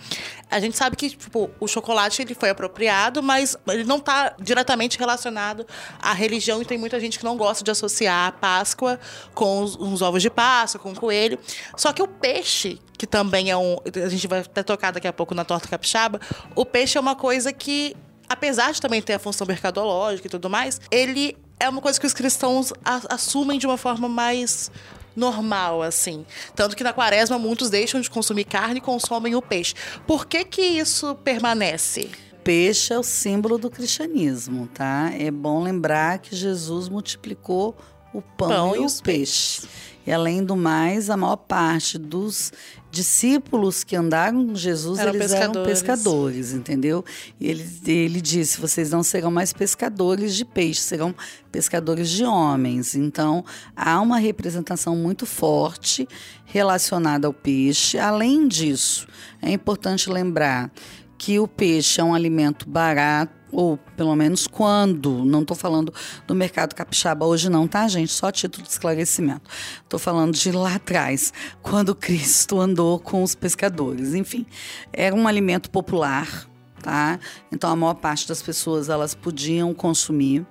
a 0.50 0.60
gente 0.60 0.76
sabe 0.76 0.96
que 0.96 1.08
tipo, 1.08 1.50
o 1.58 1.66
chocolate 1.66 2.20
ele 2.20 2.34
foi 2.34 2.50
apropriado, 2.50 3.22
mas 3.22 3.56
ele 3.68 3.84
não 3.84 3.96
está 3.96 4.34
diretamente 4.38 4.98
relacionado 4.98 5.66
à 5.98 6.12
religião 6.12 6.60
e 6.60 6.64
tem 6.66 6.76
muita 6.76 7.00
gente 7.00 7.18
que 7.18 7.24
não 7.24 7.38
gosta 7.38 7.64
de 7.64 7.70
associar 7.70 8.28
a 8.28 8.32
Páscoa 8.32 9.00
com 9.34 9.62
os, 9.62 9.76
os 9.76 10.02
ovos 10.02 10.22
de 10.22 10.30
Páscoa, 10.30 10.80
com 10.80 10.92
o 10.92 10.94
coelho. 10.94 11.38
Só 11.76 11.92
que 11.92 12.02
o 12.02 12.08
peixe, 12.08 12.78
que 12.96 13.06
também 13.06 13.50
é 13.50 13.56
um. 13.56 13.76
A 14.04 14.08
gente 14.08 14.26
vai 14.26 14.40
até 14.40 14.62
tocar 14.62 14.92
daqui 14.92 15.08
a 15.08 15.12
pouco 15.12 15.34
na 15.34 15.44
torta 15.44 15.68
capixaba. 15.68 16.20
O 16.54 16.64
peixe 16.64 16.98
é 16.98 17.00
uma 17.00 17.14
coisa 17.14 17.52
que, 17.52 17.96
apesar 18.28 18.72
de 18.72 18.80
também 18.80 19.00
ter 19.00 19.14
a 19.14 19.18
função 19.18 19.46
mercadológica 19.46 20.26
e 20.26 20.30
tudo 20.30 20.48
mais, 20.50 20.80
ele 20.90 21.36
é 21.58 21.68
uma 21.68 21.80
coisa 21.80 21.98
que 21.98 22.06
os 22.06 22.12
cristãos 22.12 22.72
assumem 22.84 23.58
de 23.58 23.66
uma 23.66 23.76
forma 23.76 24.08
mais 24.08 24.70
normal, 25.16 25.82
assim. 25.82 26.26
Tanto 26.54 26.76
que 26.76 26.84
na 26.84 26.92
quaresma 26.92 27.38
muitos 27.38 27.70
deixam 27.70 28.00
de 28.00 28.10
consumir 28.10 28.44
carne 28.44 28.78
e 28.78 28.80
consomem 28.80 29.34
o 29.34 29.42
peixe. 29.42 29.74
Por 30.06 30.26
que 30.26 30.44
que 30.44 30.62
isso 30.62 31.14
permanece? 31.16 32.10
Peixe 32.42 32.92
é 32.92 32.98
o 32.98 33.02
símbolo 33.02 33.56
do 33.56 33.70
cristianismo, 33.70 34.66
tá? 34.66 35.10
É 35.18 35.30
bom 35.30 35.62
lembrar 35.62 36.18
que 36.18 36.36
Jesus 36.36 36.88
multiplicou 36.88 37.74
o 38.14 38.22
pão, 38.22 38.48
pão 38.48 38.76
e, 38.76 38.82
e 38.82 38.86
o 38.86 39.02
peixe. 39.02 39.62
E 40.06 40.12
além 40.12 40.44
do 40.44 40.54
mais, 40.54 41.08
a 41.08 41.16
maior 41.16 41.36
parte 41.36 41.96
dos 41.96 42.52
discípulos 42.90 43.82
que 43.82 43.96
andaram 43.96 44.46
com 44.46 44.54
Jesus, 44.54 44.98
eram 44.98 45.14
eles 45.14 45.32
pescadores. 45.32 45.56
eram 45.56 45.64
pescadores, 45.66 46.52
entendeu? 46.52 47.04
E 47.40 47.48
ele, 47.48 47.66
ele 47.86 48.20
disse: 48.20 48.60
vocês 48.60 48.90
não 48.90 49.02
serão 49.02 49.30
mais 49.30 49.52
pescadores 49.52 50.36
de 50.36 50.44
peixe, 50.44 50.80
serão 50.80 51.14
pescadores 51.50 52.10
de 52.10 52.24
homens. 52.24 52.94
Então, 52.94 53.44
há 53.74 54.00
uma 54.00 54.18
representação 54.18 54.94
muito 54.94 55.24
forte 55.24 56.06
relacionada 56.44 57.26
ao 57.26 57.32
peixe. 57.32 57.98
Além 57.98 58.46
disso, 58.46 59.08
é 59.40 59.50
importante 59.50 60.10
lembrar 60.10 60.70
que 61.16 61.40
o 61.40 61.48
peixe 61.48 62.00
é 62.00 62.04
um 62.04 62.14
alimento 62.14 62.68
barato 62.68 63.43
ou 63.54 63.78
pelo 63.96 64.14
menos 64.16 64.46
quando, 64.46 65.24
não 65.24 65.42
estou 65.42 65.56
falando 65.56 65.94
do 66.26 66.34
mercado 66.34 66.74
capixaba 66.74 67.24
hoje 67.24 67.48
não, 67.48 67.68
tá, 67.68 67.86
gente? 67.86 68.10
Só 68.10 68.30
título 68.32 68.64
de 68.64 68.70
esclarecimento. 68.70 69.48
Estou 69.82 69.98
falando 69.98 70.34
de 70.34 70.50
lá 70.50 70.74
atrás, 70.74 71.32
quando 71.62 71.94
Cristo 71.96 72.60
andou 72.60 72.98
com 72.98 73.22
os 73.22 73.34
pescadores. 73.34 74.14
Enfim, 74.14 74.44
era 74.92 75.14
um 75.14 75.28
alimento 75.28 75.70
popular, 75.70 76.48
tá? 76.82 77.18
Então 77.50 77.70
a 77.70 77.76
maior 77.76 77.94
parte 77.94 78.26
das 78.26 78.42
pessoas 78.42 78.88
elas 78.88 79.14
podiam 79.14 79.72
consumir. 79.72 80.44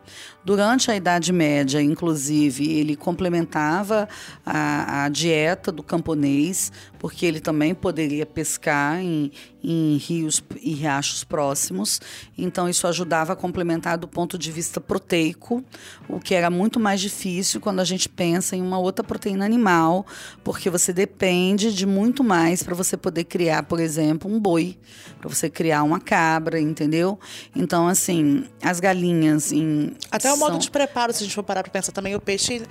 Durante 0.45 0.91
a 0.91 0.95
Idade 0.95 1.31
Média, 1.31 1.81
inclusive, 1.81 2.69
ele 2.69 2.97
complementava 2.97 4.09
a, 4.45 5.05
a 5.05 5.09
dieta 5.09 5.71
do 5.71 5.81
camponês, 5.81 6.69
porque 6.99 7.25
ele 7.25 7.39
também 7.39 7.73
poderia 7.73 8.25
pescar 8.25 8.99
em, 8.99 9.31
em 9.63 9.95
rios 9.97 10.43
e 10.61 10.73
riachos 10.73 11.23
próximos. 11.23 12.01
Então, 12.37 12.67
isso 12.67 12.85
ajudava 12.87 13.33
a 13.33 13.35
complementar 13.35 13.97
do 13.97 14.07
ponto 14.07 14.37
de 14.37 14.51
vista 14.51 14.81
proteico, 14.81 15.63
o 16.09 16.19
que 16.19 16.35
era 16.35 16.49
muito 16.49 16.77
mais 16.77 16.99
difícil 16.99 17.61
quando 17.61 17.79
a 17.79 17.85
gente 17.85 18.09
pensa 18.09 18.55
em 18.55 18.61
uma 18.61 18.77
outra 18.77 19.03
proteína 19.03 19.45
animal, 19.45 20.05
porque 20.43 20.69
você 20.69 20.91
depende 20.91 21.73
de 21.73 21.85
muito 21.85 22.21
mais 22.23 22.61
para 22.61 22.75
você 22.75 22.97
poder 22.97 23.23
criar, 23.23 23.63
por 23.63 23.79
exemplo, 23.79 24.29
um 24.29 24.39
boi, 24.39 24.77
para 25.19 25.29
você 25.29 25.49
criar 25.49 25.83
uma 25.83 26.01
cabra, 26.01 26.59
entendeu? 26.59 27.17
Então, 27.55 27.87
assim, 27.87 28.43
as 28.61 28.81
galinhas 28.81 29.53
em. 29.53 29.95
Até 30.11 30.32
o 30.33 30.37
modo 30.37 30.57
de 30.57 30.69
preparo, 30.69 31.13
se 31.13 31.23
a 31.23 31.25
gente 31.25 31.35
for 31.35 31.43
parar 31.43 31.63
para 31.63 31.71
pensar 31.71 31.91
também, 31.91 32.15
o 32.15 32.19
peixe, 32.19 32.63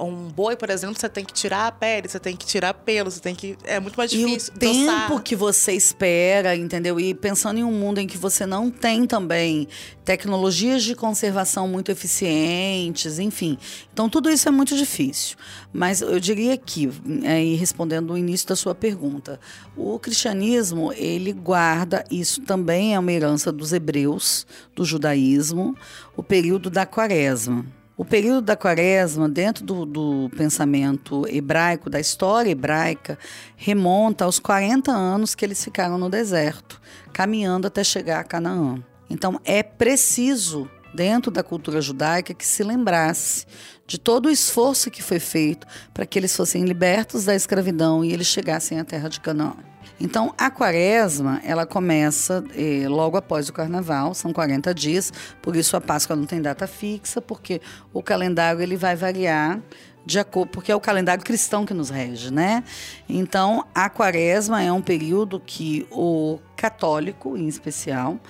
um 0.00 0.28
boi, 0.28 0.56
por 0.56 0.70
exemplo, 0.70 0.98
você 0.98 1.08
tem 1.08 1.24
que 1.24 1.32
tirar 1.32 1.66
a 1.66 1.72
pele, 1.72 2.08
você 2.08 2.18
tem 2.18 2.36
que 2.36 2.46
tirar 2.46 2.74
pelo, 2.74 3.10
você 3.10 3.20
tem 3.20 3.34
que. 3.34 3.56
É 3.64 3.78
muito 3.80 3.96
mais 3.96 4.10
difícil. 4.10 4.52
E 4.54 4.56
o 4.56 4.60
tempo 4.60 5.20
que 5.20 5.36
você 5.36 5.72
espera, 5.72 6.56
entendeu? 6.56 6.98
E 6.98 7.14
pensando 7.14 7.58
em 7.58 7.64
um 7.64 7.72
mundo 7.72 7.98
em 7.98 8.06
que 8.06 8.16
você 8.16 8.46
não 8.46 8.70
tem 8.70 9.06
também 9.06 9.68
tecnologias 10.04 10.82
de 10.82 10.94
conservação 10.94 11.66
muito 11.66 11.90
eficientes, 11.90 13.18
enfim. 13.18 13.58
Então, 13.92 14.08
tudo 14.08 14.30
isso 14.30 14.48
é 14.48 14.52
muito 14.52 14.76
difícil. 14.76 15.36
Mas 15.72 16.00
eu 16.00 16.20
diria 16.20 16.56
que, 16.56 16.90
é, 17.22 17.56
respondendo 17.56 18.12
o 18.12 18.18
início 18.18 18.46
da 18.46 18.54
sua 18.54 18.74
pergunta, 18.74 19.40
o 19.76 19.98
cristianismo, 19.98 20.92
ele 20.92 21.32
guarda, 21.32 22.04
isso 22.10 22.42
também 22.42 22.94
é 22.94 22.98
uma 22.98 23.10
herança 23.10 23.50
dos 23.50 23.72
hebreus, 23.72 24.46
do 24.74 24.84
judaísmo, 24.84 25.76
o 26.16 26.22
período 26.22 26.70
da 26.70 26.86
quaresma. 26.86 27.64
O 27.96 28.04
período 28.04 28.42
da 28.42 28.56
quaresma, 28.56 29.28
dentro 29.28 29.64
do, 29.64 29.86
do, 29.86 30.30
pensamento 30.36 31.28
hebraico, 31.28 31.88
da 31.88 32.00
história 32.00 32.50
hebraica, 32.50 33.16
remonta 33.56 34.24
aos 34.24 34.40
40 34.40 34.90
anos 34.90 35.34
que 35.34 35.44
eles 35.44 35.62
ficaram 35.62 35.96
no 35.96 36.10
deserto, 36.10 36.80
caminhando 37.12 37.68
até 37.68 37.84
chegar 37.84 38.18
a 38.18 38.24
Canaã. 38.24 38.82
Então 39.08 39.40
é 39.44 39.62
preciso, 39.62 40.68
dentro 40.92 41.30
da 41.30 41.44
cultura 41.44 41.80
judaica, 41.80 42.34
que 42.34 42.44
se 42.44 42.64
lembrasse 42.64 43.46
de 43.86 43.98
todo 43.98 44.26
o 44.26 44.30
esforço 44.30 44.90
que 44.90 45.02
foi 45.02 45.18
feito 45.18 45.66
para 45.92 46.06
que 46.06 46.18
eles 46.18 46.34
fossem 46.36 46.64
libertos 46.64 47.24
da 47.24 47.34
escravidão 47.34 48.04
e 48.04 48.12
eles 48.12 48.26
chegassem 48.26 48.80
à 48.80 48.84
terra 48.84 49.08
de 49.08 49.20
Canaã. 49.20 49.54
Então, 50.00 50.34
a 50.36 50.50
quaresma, 50.50 51.40
ela 51.44 51.64
começa 51.64 52.44
eh, 52.56 52.86
logo 52.88 53.16
após 53.16 53.48
o 53.48 53.52
carnaval, 53.52 54.12
são 54.12 54.32
40 54.32 54.74
dias, 54.74 55.12
por 55.40 55.54
isso 55.54 55.76
a 55.76 55.80
Páscoa 55.80 56.16
não 56.16 56.26
tem 56.26 56.42
data 56.42 56.66
fixa, 56.66 57.20
porque 57.20 57.60
o 57.92 58.02
calendário 58.02 58.60
ele 58.60 58.76
vai 58.76 58.96
variar 58.96 59.60
de 60.06 60.18
acordo, 60.18 60.50
porque 60.50 60.70
é 60.70 60.76
o 60.76 60.80
calendário 60.80 61.24
cristão 61.24 61.64
que 61.64 61.72
nos 61.72 61.90
rege, 61.90 62.30
né? 62.30 62.62
Então, 63.08 63.66
a 63.74 63.88
quaresma 63.88 64.62
é 64.62 64.70
um 64.70 64.82
período 64.82 65.40
que 65.40 65.86
o 65.90 66.38
católico, 66.56 67.36
em 67.36 67.48
especial, 67.48 68.20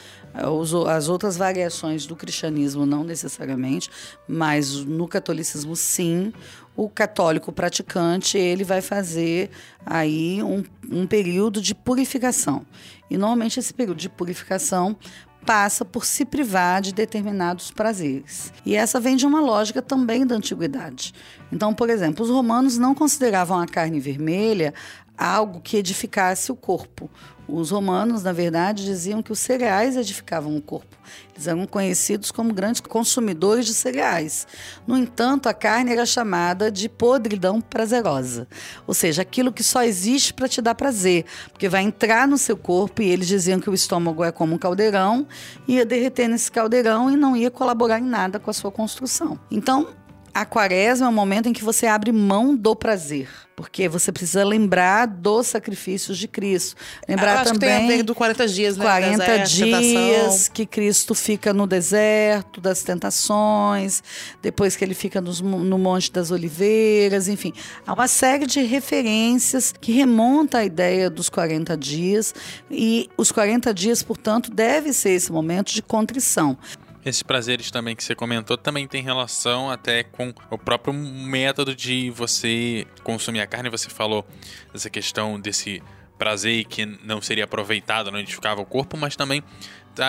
as 0.88 1.08
outras 1.08 1.36
variações 1.36 2.06
do 2.06 2.16
cristianismo 2.16 2.84
não 2.84 3.04
necessariamente, 3.04 3.88
mas 4.26 4.74
no 4.74 5.06
catolicismo 5.06 5.76
sim, 5.76 6.32
o 6.76 6.88
católico 6.88 7.52
praticante 7.52 8.36
ele 8.36 8.64
vai 8.64 8.80
fazer 8.80 9.50
aí 9.86 10.42
um, 10.42 10.64
um 10.90 11.06
período 11.06 11.60
de 11.60 11.74
purificação. 11.74 12.66
E 13.08 13.16
normalmente 13.16 13.60
esse 13.60 13.72
período 13.72 13.98
de 13.98 14.08
purificação 14.08 14.96
passa 15.44 15.84
por 15.84 16.04
se 16.04 16.24
privar 16.24 16.80
de 16.80 16.92
determinados 16.92 17.70
prazeres. 17.70 18.52
E 18.64 18.74
essa 18.74 18.98
vem 18.98 19.16
de 19.16 19.26
uma 19.26 19.40
lógica 19.40 19.82
também 19.82 20.26
da 20.26 20.36
antiguidade. 20.36 21.14
Então, 21.52 21.74
por 21.74 21.90
exemplo, 21.90 22.24
os 22.24 22.30
romanos 22.30 22.78
não 22.78 22.94
consideravam 22.94 23.60
a 23.60 23.66
carne 23.66 24.00
vermelha 24.00 24.74
algo 25.16 25.60
que 25.60 25.76
edificasse 25.76 26.50
o 26.50 26.56
corpo. 26.56 27.08
Os 27.46 27.70
romanos, 27.70 28.22
na 28.22 28.32
verdade, 28.32 28.84
diziam 28.84 29.22
que 29.22 29.32
os 29.32 29.38
cereais 29.38 29.96
edificavam 29.96 30.56
o 30.56 30.62
corpo. 30.62 30.96
Eles 31.34 31.46
eram 31.46 31.66
conhecidos 31.66 32.30
como 32.30 32.54
grandes 32.54 32.80
consumidores 32.80 33.66
de 33.66 33.74
cereais. 33.74 34.46
No 34.86 34.96
entanto, 34.96 35.48
a 35.48 35.54
carne 35.54 35.92
era 35.92 36.06
chamada 36.06 36.70
de 36.70 36.88
podridão 36.88 37.60
prazerosa, 37.60 38.48
ou 38.86 38.94
seja, 38.94 39.22
aquilo 39.22 39.52
que 39.52 39.62
só 39.62 39.82
existe 39.82 40.32
para 40.32 40.48
te 40.48 40.62
dar 40.62 40.74
prazer, 40.74 41.24
porque 41.50 41.68
vai 41.68 41.82
entrar 41.82 42.26
no 42.26 42.38
seu 42.38 42.56
corpo 42.56 43.02
e 43.02 43.08
eles 43.08 43.28
diziam 43.28 43.60
que 43.60 43.68
o 43.68 43.74
estômago 43.74 44.24
é 44.24 44.32
como 44.32 44.54
um 44.54 44.58
caldeirão, 44.58 45.26
ia 45.68 45.84
derreter 45.84 46.28
nesse 46.28 46.50
caldeirão 46.50 47.10
e 47.10 47.16
não 47.16 47.36
ia 47.36 47.50
colaborar 47.50 47.98
em 47.98 48.04
nada 48.04 48.38
com 48.38 48.50
a 48.50 48.54
sua 48.54 48.70
construção. 48.70 49.38
Então, 49.50 49.88
a 50.34 50.44
quaresma 50.44 51.06
é 51.06 51.08
um 51.08 51.12
momento 51.12 51.48
em 51.48 51.52
que 51.52 51.62
você 51.62 51.86
abre 51.86 52.10
mão 52.10 52.56
do 52.56 52.74
prazer. 52.74 53.28
Porque 53.56 53.88
você 53.88 54.10
precisa 54.10 54.44
lembrar 54.44 55.06
dos 55.06 55.46
sacrifícios 55.46 56.18
de 56.18 56.26
Cristo. 56.26 56.74
Lembrar 57.08 57.34
Eu 57.34 57.38
acho 57.38 57.52
também. 57.52 57.70
Que 57.70 57.76
tem 57.76 57.84
a 57.84 57.96
ver 57.98 58.02
do 58.02 58.12
40 58.12 58.48
dias, 58.48 58.76
né? 58.76 58.84
40 58.84 59.16
deserto, 59.16 59.48
dias 59.48 60.48
que 60.48 60.66
Cristo 60.66 61.14
fica 61.14 61.52
no 61.54 61.64
deserto 61.64 62.60
das 62.60 62.82
tentações, 62.82 64.02
depois 64.42 64.74
que 64.74 64.84
ele 64.84 64.94
fica 64.94 65.20
nos, 65.20 65.40
no 65.40 65.78
Monte 65.78 66.10
das 66.10 66.32
Oliveiras, 66.32 67.28
enfim. 67.28 67.52
Há 67.86 67.92
uma 67.92 68.08
série 68.08 68.44
de 68.44 68.60
referências 68.60 69.72
que 69.80 69.92
remonta 69.92 70.58
à 70.58 70.64
ideia 70.64 71.08
dos 71.08 71.28
40 71.28 71.76
dias. 71.76 72.34
E 72.68 73.08
os 73.16 73.30
40 73.30 73.72
dias, 73.72 74.02
portanto, 74.02 74.50
deve 74.50 74.92
ser 74.92 75.10
esse 75.10 75.30
momento 75.30 75.72
de 75.72 75.80
contrição. 75.80 76.58
Esses 77.04 77.22
prazeres 77.22 77.70
também 77.70 77.94
que 77.94 78.02
você 78.02 78.14
comentou 78.14 78.56
também 78.56 78.88
tem 78.88 79.02
relação 79.02 79.70
até 79.70 80.02
com 80.02 80.32
o 80.50 80.56
próprio 80.56 80.94
método 80.94 81.74
de 81.74 82.10
você 82.10 82.86
consumir 83.02 83.40
a 83.40 83.46
carne. 83.46 83.68
Você 83.68 83.90
falou 83.90 84.26
dessa 84.72 84.88
questão 84.88 85.38
desse 85.38 85.82
prazer 86.18 86.64
que 86.64 86.86
não 86.86 87.20
seria 87.20 87.44
aproveitado, 87.44 88.10
não 88.10 88.18
edificava 88.18 88.60
o 88.60 88.66
corpo, 88.66 88.96
mas 88.96 89.16
também 89.16 89.42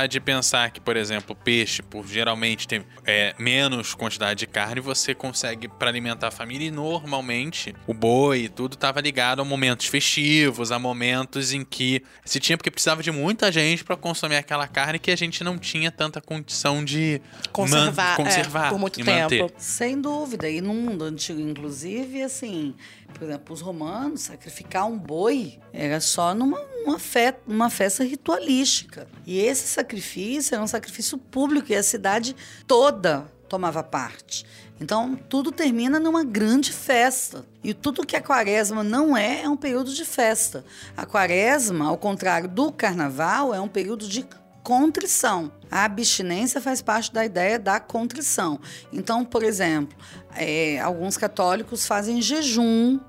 de 0.10 0.20
pensar 0.20 0.72
que, 0.72 0.82
por 0.82 0.98
exemplo, 0.98 1.36
peixe, 1.36 1.82
por 1.84 2.08
geralmente 2.08 2.68
ter 2.68 2.84
é, 3.06 3.36
menos 3.38 3.94
quantidade 3.94 4.40
de 4.40 4.48
carne, 4.48 4.82
você 4.82 5.14
consegue 5.14 5.68
para 5.68 5.90
alimentar 5.90 6.28
a 6.30 6.32
família 6.32 6.68
e 6.68 6.72
normalmente 6.72 7.76
o 7.86 7.94
boi 7.94 8.46
e 8.46 8.50
tudo 8.50 8.74
estava 8.74 9.00
ligado 9.00 9.42
a 9.42 9.46
momentos 9.46 9.86
festivos, 9.86 10.72
a 10.72 10.80
momentos 10.80 11.54
em 11.54 11.64
que 11.64 12.02
se 12.26 12.40
tinha 12.40 12.58
porque 12.58 12.72
precisava 12.72 13.04
de 13.04 13.12
muita 13.12 13.52
gente 13.52 13.84
para 13.84 13.96
consumir 13.96 14.36
aquela 14.38 14.68
carne 14.68 14.98
que 14.98 15.12
a 15.12 15.16
gente 15.16 15.44
não 15.44 15.58
tinha 15.58 15.92
tanta 15.92 16.20
condição 16.20 16.84
de 16.84 17.22
Conservar, 17.52 18.06
man- 18.06 18.12
é, 18.14 18.16
conservar 18.16 18.70
por 18.70 18.80
muito 18.80 19.00
e 19.00 19.04
tempo. 19.04 19.22
manter. 19.22 19.52
Sem 19.58 20.02
dúvida. 20.02 20.50
E 20.50 20.62
no 20.62 20.74
mundo 20.74 21.04
antigo, 21.04 21.40
inclusive, 21.40 22.24
assim, 22.24 22.74
por 23.18 23.24
exemplo, 23.24 23.54
os 23.54 23.62
romanos, 23.62 24.22
sacrificar 24.22 24.86
um 24.86 24.98
boi 24.98 25.58
era 25.72 26.00
só 26.00 26.36
numa 26.36 26.60
uma, 26.86 27.00
fe 27.00 27.34
uma 27.48 27.70
festa 27.70 28.04
ritualística. 28.04 29.08
E 29.26 29.40
esse 29.40 29.68
sacrifício 29.68 30.54
era 30.54 30.64
um 30.64 30.68
sacrifício 30.68 31.18
público 31.18 31.72
e 31.72 31.76
a 31.76 31.82
cidade 31.82 32.36
toda 32.68 33.26
tomava 33.50 33.82
parte. 33.82 34.46
Então, 34.80 35.16
tudo 35.16 35.52
termina 35.52 36.00
numa 36.00 36.24
grande 36.24 36.72
festa. 36.72 37.46
E 37.64 37.74
tudo 37.74 38.06
que 38.06 38.16
a 38.16 38.22
quaresma 38.22 38.84
não 38.84 39.16
é, 39.16 39.44
é 39.44 39.50
um 39.50 39.56
período 39.56 39.94
de 39.94 40.04
festa. 40.04 40.66
A 40.98 41.06
quaresma, 41.06 41.88
ao 41.88 41.98
contrário 41.98 42.50
do 42.50 42.72
carnaval, 42.72 43.54
é 43.54 43.62
um 43.62 43.70
período 43.70 44.08
de 44.08 44.28
contrição. 44.66 45.52
A 45.70 45.86
abstinência 45.86 46.60
faz 46.60 46.82
parte 46.82 47.14
da 47.14 47.24
ideia 47.24 47.60
da 47.60 47.80
contrição. 47.80 48.60
Então, 48.92 49.24
por 49.24 49.44
exemplo, 49.44 49.96
é, 50.36 50.80
alguns 50.80 51.18
católicos 51.18 51.86
fazem 51.86 52.20
jejum, 52.20 53.00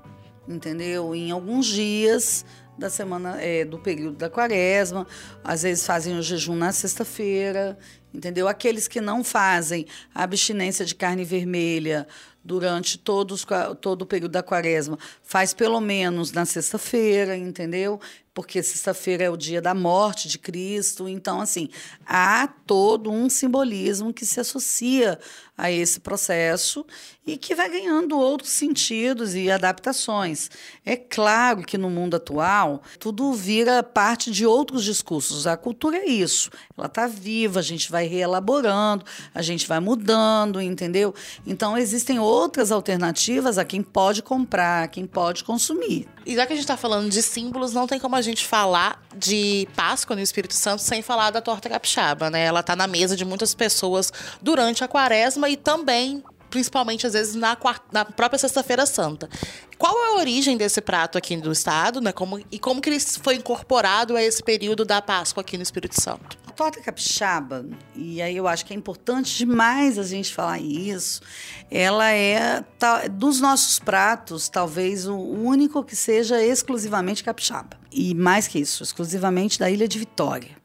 entendeu? 0.47 1.15
Em 1.15 1.31
alguns 1.31 1.65
dias 1.65 2.45
da 2.77 2.91
semana, 2.91 3.41
é, 3.41 3.65
do 3.65 3.79
período 3.79 4.17
da 4.17 4.29
quaresma, 4.29 5.07
às 5.43 5.63
vezes 5.63 5.83
fazem 5.83 6.15
o 6.15 6.21
jejum 6.21 6.55
na 6.55 6.71
sexta-feira, 6.71 7.75
entendeu? 8.13 8.47
Aqueles 8.47 8.87
que 8.87 9.01
não 9.01 9.23
fazem 9.23 9.87
a 10.13 10.21
abstinência 10.21 10.85
de 10.85 10.93
carne 10.93 11.25
vermelha 11.25 12.07
durante 12.43 12.99
todos, 12.99 13.45
todo 13.81 14.03
o 14.03 14.05
período 14.05 14.31
da 14.31 14.43
quaresma, 14.43 14.97
faz 15.23 15.55
pelo 15.55 15.81
menos 15.81 16.31
na 16.31 16.45
sexta-feira, 16.45 17.35
entendeu? 17.35 17.99
Porque 18.37 18.61
sexta-feira 18.61 19.23
é 19.23 19.29
o 19.31 19.35
dia 19.35 19.59
da 19.59 19.73
morte 19.73 20.27
de 20.27 20.37
Cristo. 20.37 21.09
Então, 21.09 21.41
assim, 21.41 21.69
há 22.05 22.47
todo 22.67 23.09
um 23.09 23.31
simbolismo 23.31 24.13
que 24.13 24.27
se 24.27 24.39
associa 24.39 25.17
a 25.57 25.71
esse 25.71 25.99
processo 25.99 26.85
e 27.25 27.35
que 27.35 27.55
vai 27.55 27.67
ganhando 27.67 28.17
outros 28.17 28.51
sentidos 28.51 29.33
e 29.33 29.49
adaptações. 29.49 30.51
É 30.85 30.95
claro 30.95 31.63
que 31.63 31.79
no 31.79 31.89
mundo 31.89 32.15
atual, 32.15 32.83
tudo 32.99 33.33
vira 33.33 33.81
parte 33.81 34.29
de 34.29 34.45
outros 34.45 34.83
discursos. 34.83 35.47
A 35.47 35.57
cultura 35.57 35.97
é 35.97 36.05
isso. 36.05 36.51
Ela 36.77 36.85
está 36.85 37.07
viva, 37.07 37.59
a 37.59 37.63
gente 37.63 37.89
vai 37.91 38.05
reelaborando, 38.05 39.03
a 39.33 39.41
gente 39.41 39.67
vai 39.67 39.79
mudando, 39.79 40.61
entendeu? 40.61 41.13
Então, 41.45 41.75
existem 41.75 42.19
outras 42.19 42.71
alternativas 42.71 43.57
a 43.57 43.65
quem 43.65 43.81
pode 43.81 44.21
comprar, 44.21 44.83
a 44.83 44.87
quem 44.87 45.07
pode 45.07 45.43
consumir. 45.43 46.07
E 46.23 46.35
já 46.35 46.45
que 46.45 46.53
a 46.53 46.55
gente 46.55 46.67
tá 46.67 46.77
falando 46.77 47.09
de 47.09 47.21
símbolos, 47.23 47.73
não 47.73 47.87
tem 47.87 47.99
como 47.99 48.15
a 48.15 48.21
gente 48.27 48.45
falar 48.45 49.01
de 49.15 49.67
Páscoa 49.75 50.15
no 50.15 50.21
Espírito 50.21 50.53
Santo 50.53 50.81
sem 50.81 51.01
falar 51.01 51.31
da 51.31 51.41
torta 51.41 51.69
capixaba, 51.69 52.29
né? 52.29 52.43
Ela 52.45 52.61
tá 52.61 52.75
na 52.75 52.87
mesa 52.87 53.15
de 53.15 53.25
muitas 53.25 53.53
pessoas 53.53 54.11
durante 54.41 54.83
a 54.83 54.87
quaresma 54.87 55.49
e 55.49 55.57
também, 55.57 56.23
principalmente 56.49 57.05
às 57.07 57.13
vezes, 57.13 57.35
na, 57.35 57.55
quart- 57.55 57.83
na 57.91 58.05
própria 58.05 58.37
Sexta-feira 58.39 58.85
Santa. 58.85 59.29
Qual 59.77 59.93
é 60.05 60.07
a 60.09 60.15
origem 60.19 60.57
desse 60.57 60.81
prato 60.81 61.17
aqui 61.17 61.37
do 61.37 61.51
estado, 61.51 62.01
né? 62.01 62.11
Como, 62.11 62.39
e 62.51 62.57
como 62.57 62.81
que 62.81 62.89
ele 62.89 62.99
foi 62.99 63.35
incorporado 63.35 64.15
a 64.15 64.23
esse 64.23 64.41
período 64.41 64.83
da 64.83 65.01
Páscoa 65.01 65.41
aqui 65.41 65.55
no 65.57 65.63
Espírito 65.63 66.01
Santo? 66.01 66.37
A 66.47 66.51
torta 66.51 66.81
capixaba, 66.81 67.63
e 67.95 68.19
aí 68.19 68.35
eu 68.35 68.47
acho 68.47 68.65
que 68.65 68.73
é 68.73 68.75
importante 68.75 69.37
demais 69.37 69.99
a 69.99 70.03
gente 70.03 70.33
falar 70.33 70.59
isso, 70.59 71.21
ela 71.69 72.09
é, 72.11 72.63
ta- 72.79 73.07
dos 73.07 73.39
nossos 73.39 73.77
pratos, 73.77 74.49
talvez 74.49 75.05
o 75.07 75.15
único 75.15 75.83
que 75.83 75.95
seja 75.95 76.43
exclusivamente 76.43 77.23
capixaba. 77.23 77.77
E 77.91 78.15
mais 78.15 78.47
que 78.47 78.57
isso, 78.57 78.81
exclusivamente 78.81 79.59
da 79.59 79.69
Ilha 79.69 79.87
de 79.87 79.99
Vitória. 79.99 80.57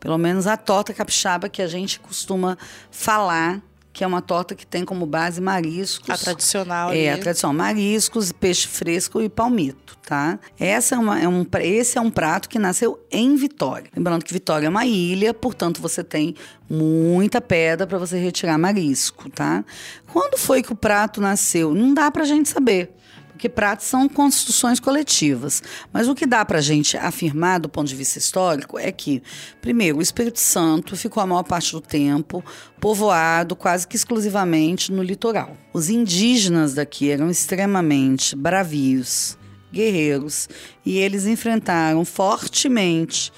Pelo 0.00 0.18
menos 0.18 0.48
a 0.48 0.56
torta 0.56 0.92
capixaba 0.92 1.48
que 1.48 1.62
a 1.62 1.68
gente 1.68 2.00
costuma 2.00 2.58
falar, 2.90 3.62
que 3.96 4.04
é 4.04 4.06
uma 4.06 4.20
torta 4.20 4.54
que 4.54 4.66
tem 4.66 4.84
como 4.84 5.06
base 5.06 5.40
mariscos. 5.40 6.10
A 6.10 6.18
tradicional 6.18 6.92
É, 6.92 7.08
a 7.08 7.14
ali. 7.14 7.22
tradição, 7.22 7.50
mariscos, 7.54 8.30
peixe 8.30 8.68
fresco 8.68 9.22
e 9.22 9.28
palmito, 9.30 9.96
tá? 10.06 10.38
Essa 10.60 10.96
é 10.96 10.98
uma, 10.98 11.18
é 11.18 11.26
um, 11.26 11.46
esse 11.62 11.96
é 11.96 12.00
um 12.02 12.10
prato 12.10 12.46
que 12.46 12.58
nasceu 12.58 13.02
em 13.10 13.34
Vitória. 13.36 13.88
Lembrando 13.96 14.22
que 14.22 14.34
Vitória 14.34 14.66
é 14.66 14.68
uma 14.68 14.84
ilha, 14.84 15.32
portanto 15.32 15.80
você 15.80 16.04
tem 16.04 16.34
muita 16.68 17.40
pedra 17.40 17.86
para 17.86 17.96
você 17.96 18.18
retirar 18.18 18.58
marisco, 18.58 19.30
tá? 19.30 19.64
Quando 20.12 20.36
foi 20.36 20.62
que 20.62 20.74
o 20.74 20.76
prato 20.76 21.18
nasceu? 21.18 21.74
Não 21.74 21.94
dá 21.94 22.10
pra 22.10 22.24
gente 22.26 22.50
saber. 22.50 22.94
Porque 23.36 23.50
pratos 23.50 23.84
são 23.84 24.08
construções 24.08 24.80
coletivas. 24.80 25.62
Mas 25.92 26.08
o 26.08 26.14
que 26.14 26.24
dá 26.24 26.42
para 26.42 26.56
a 26.56 26.62
gente 26.62 26.96
afirmar 26.96 27.60
do 27.60 27.68
ponto 27.68 27.86
de 27.86 27.94
vista 27.94 28.18
histórico 28.18 28.78
é 28.78 28.90
que, 28.90 29.22
primeiro, 29.60 29.98
o 29.98 30.02
Espírito 30.02 30.40
Santo 30.40 30.96
ficou 30.96 31.22
a 31.22 31.26
maior 31.26 31.42
parte 31.42 31.72
do 31.72 31.80
tempo 31.82 32.42
povoado 32.80 33.54
quase 33.54 33.86
que 33.86 33.94
exclusivamente 33.94 34.90
no 34.90 35.02
litoral. 35.02 35.54
Os 35.74 35.90
indígenas 35.90 36.72
daqui 36.72 37.10
eram 37.10 37.28
extremamente 37.28 38.34
bravios, 38.34 39.36
guerreiros, 39.70 40.48
e 40.82 40.96
eles 40.96 41.26
enfrentaram 41.26 42.06
fortemente 42.06 43.30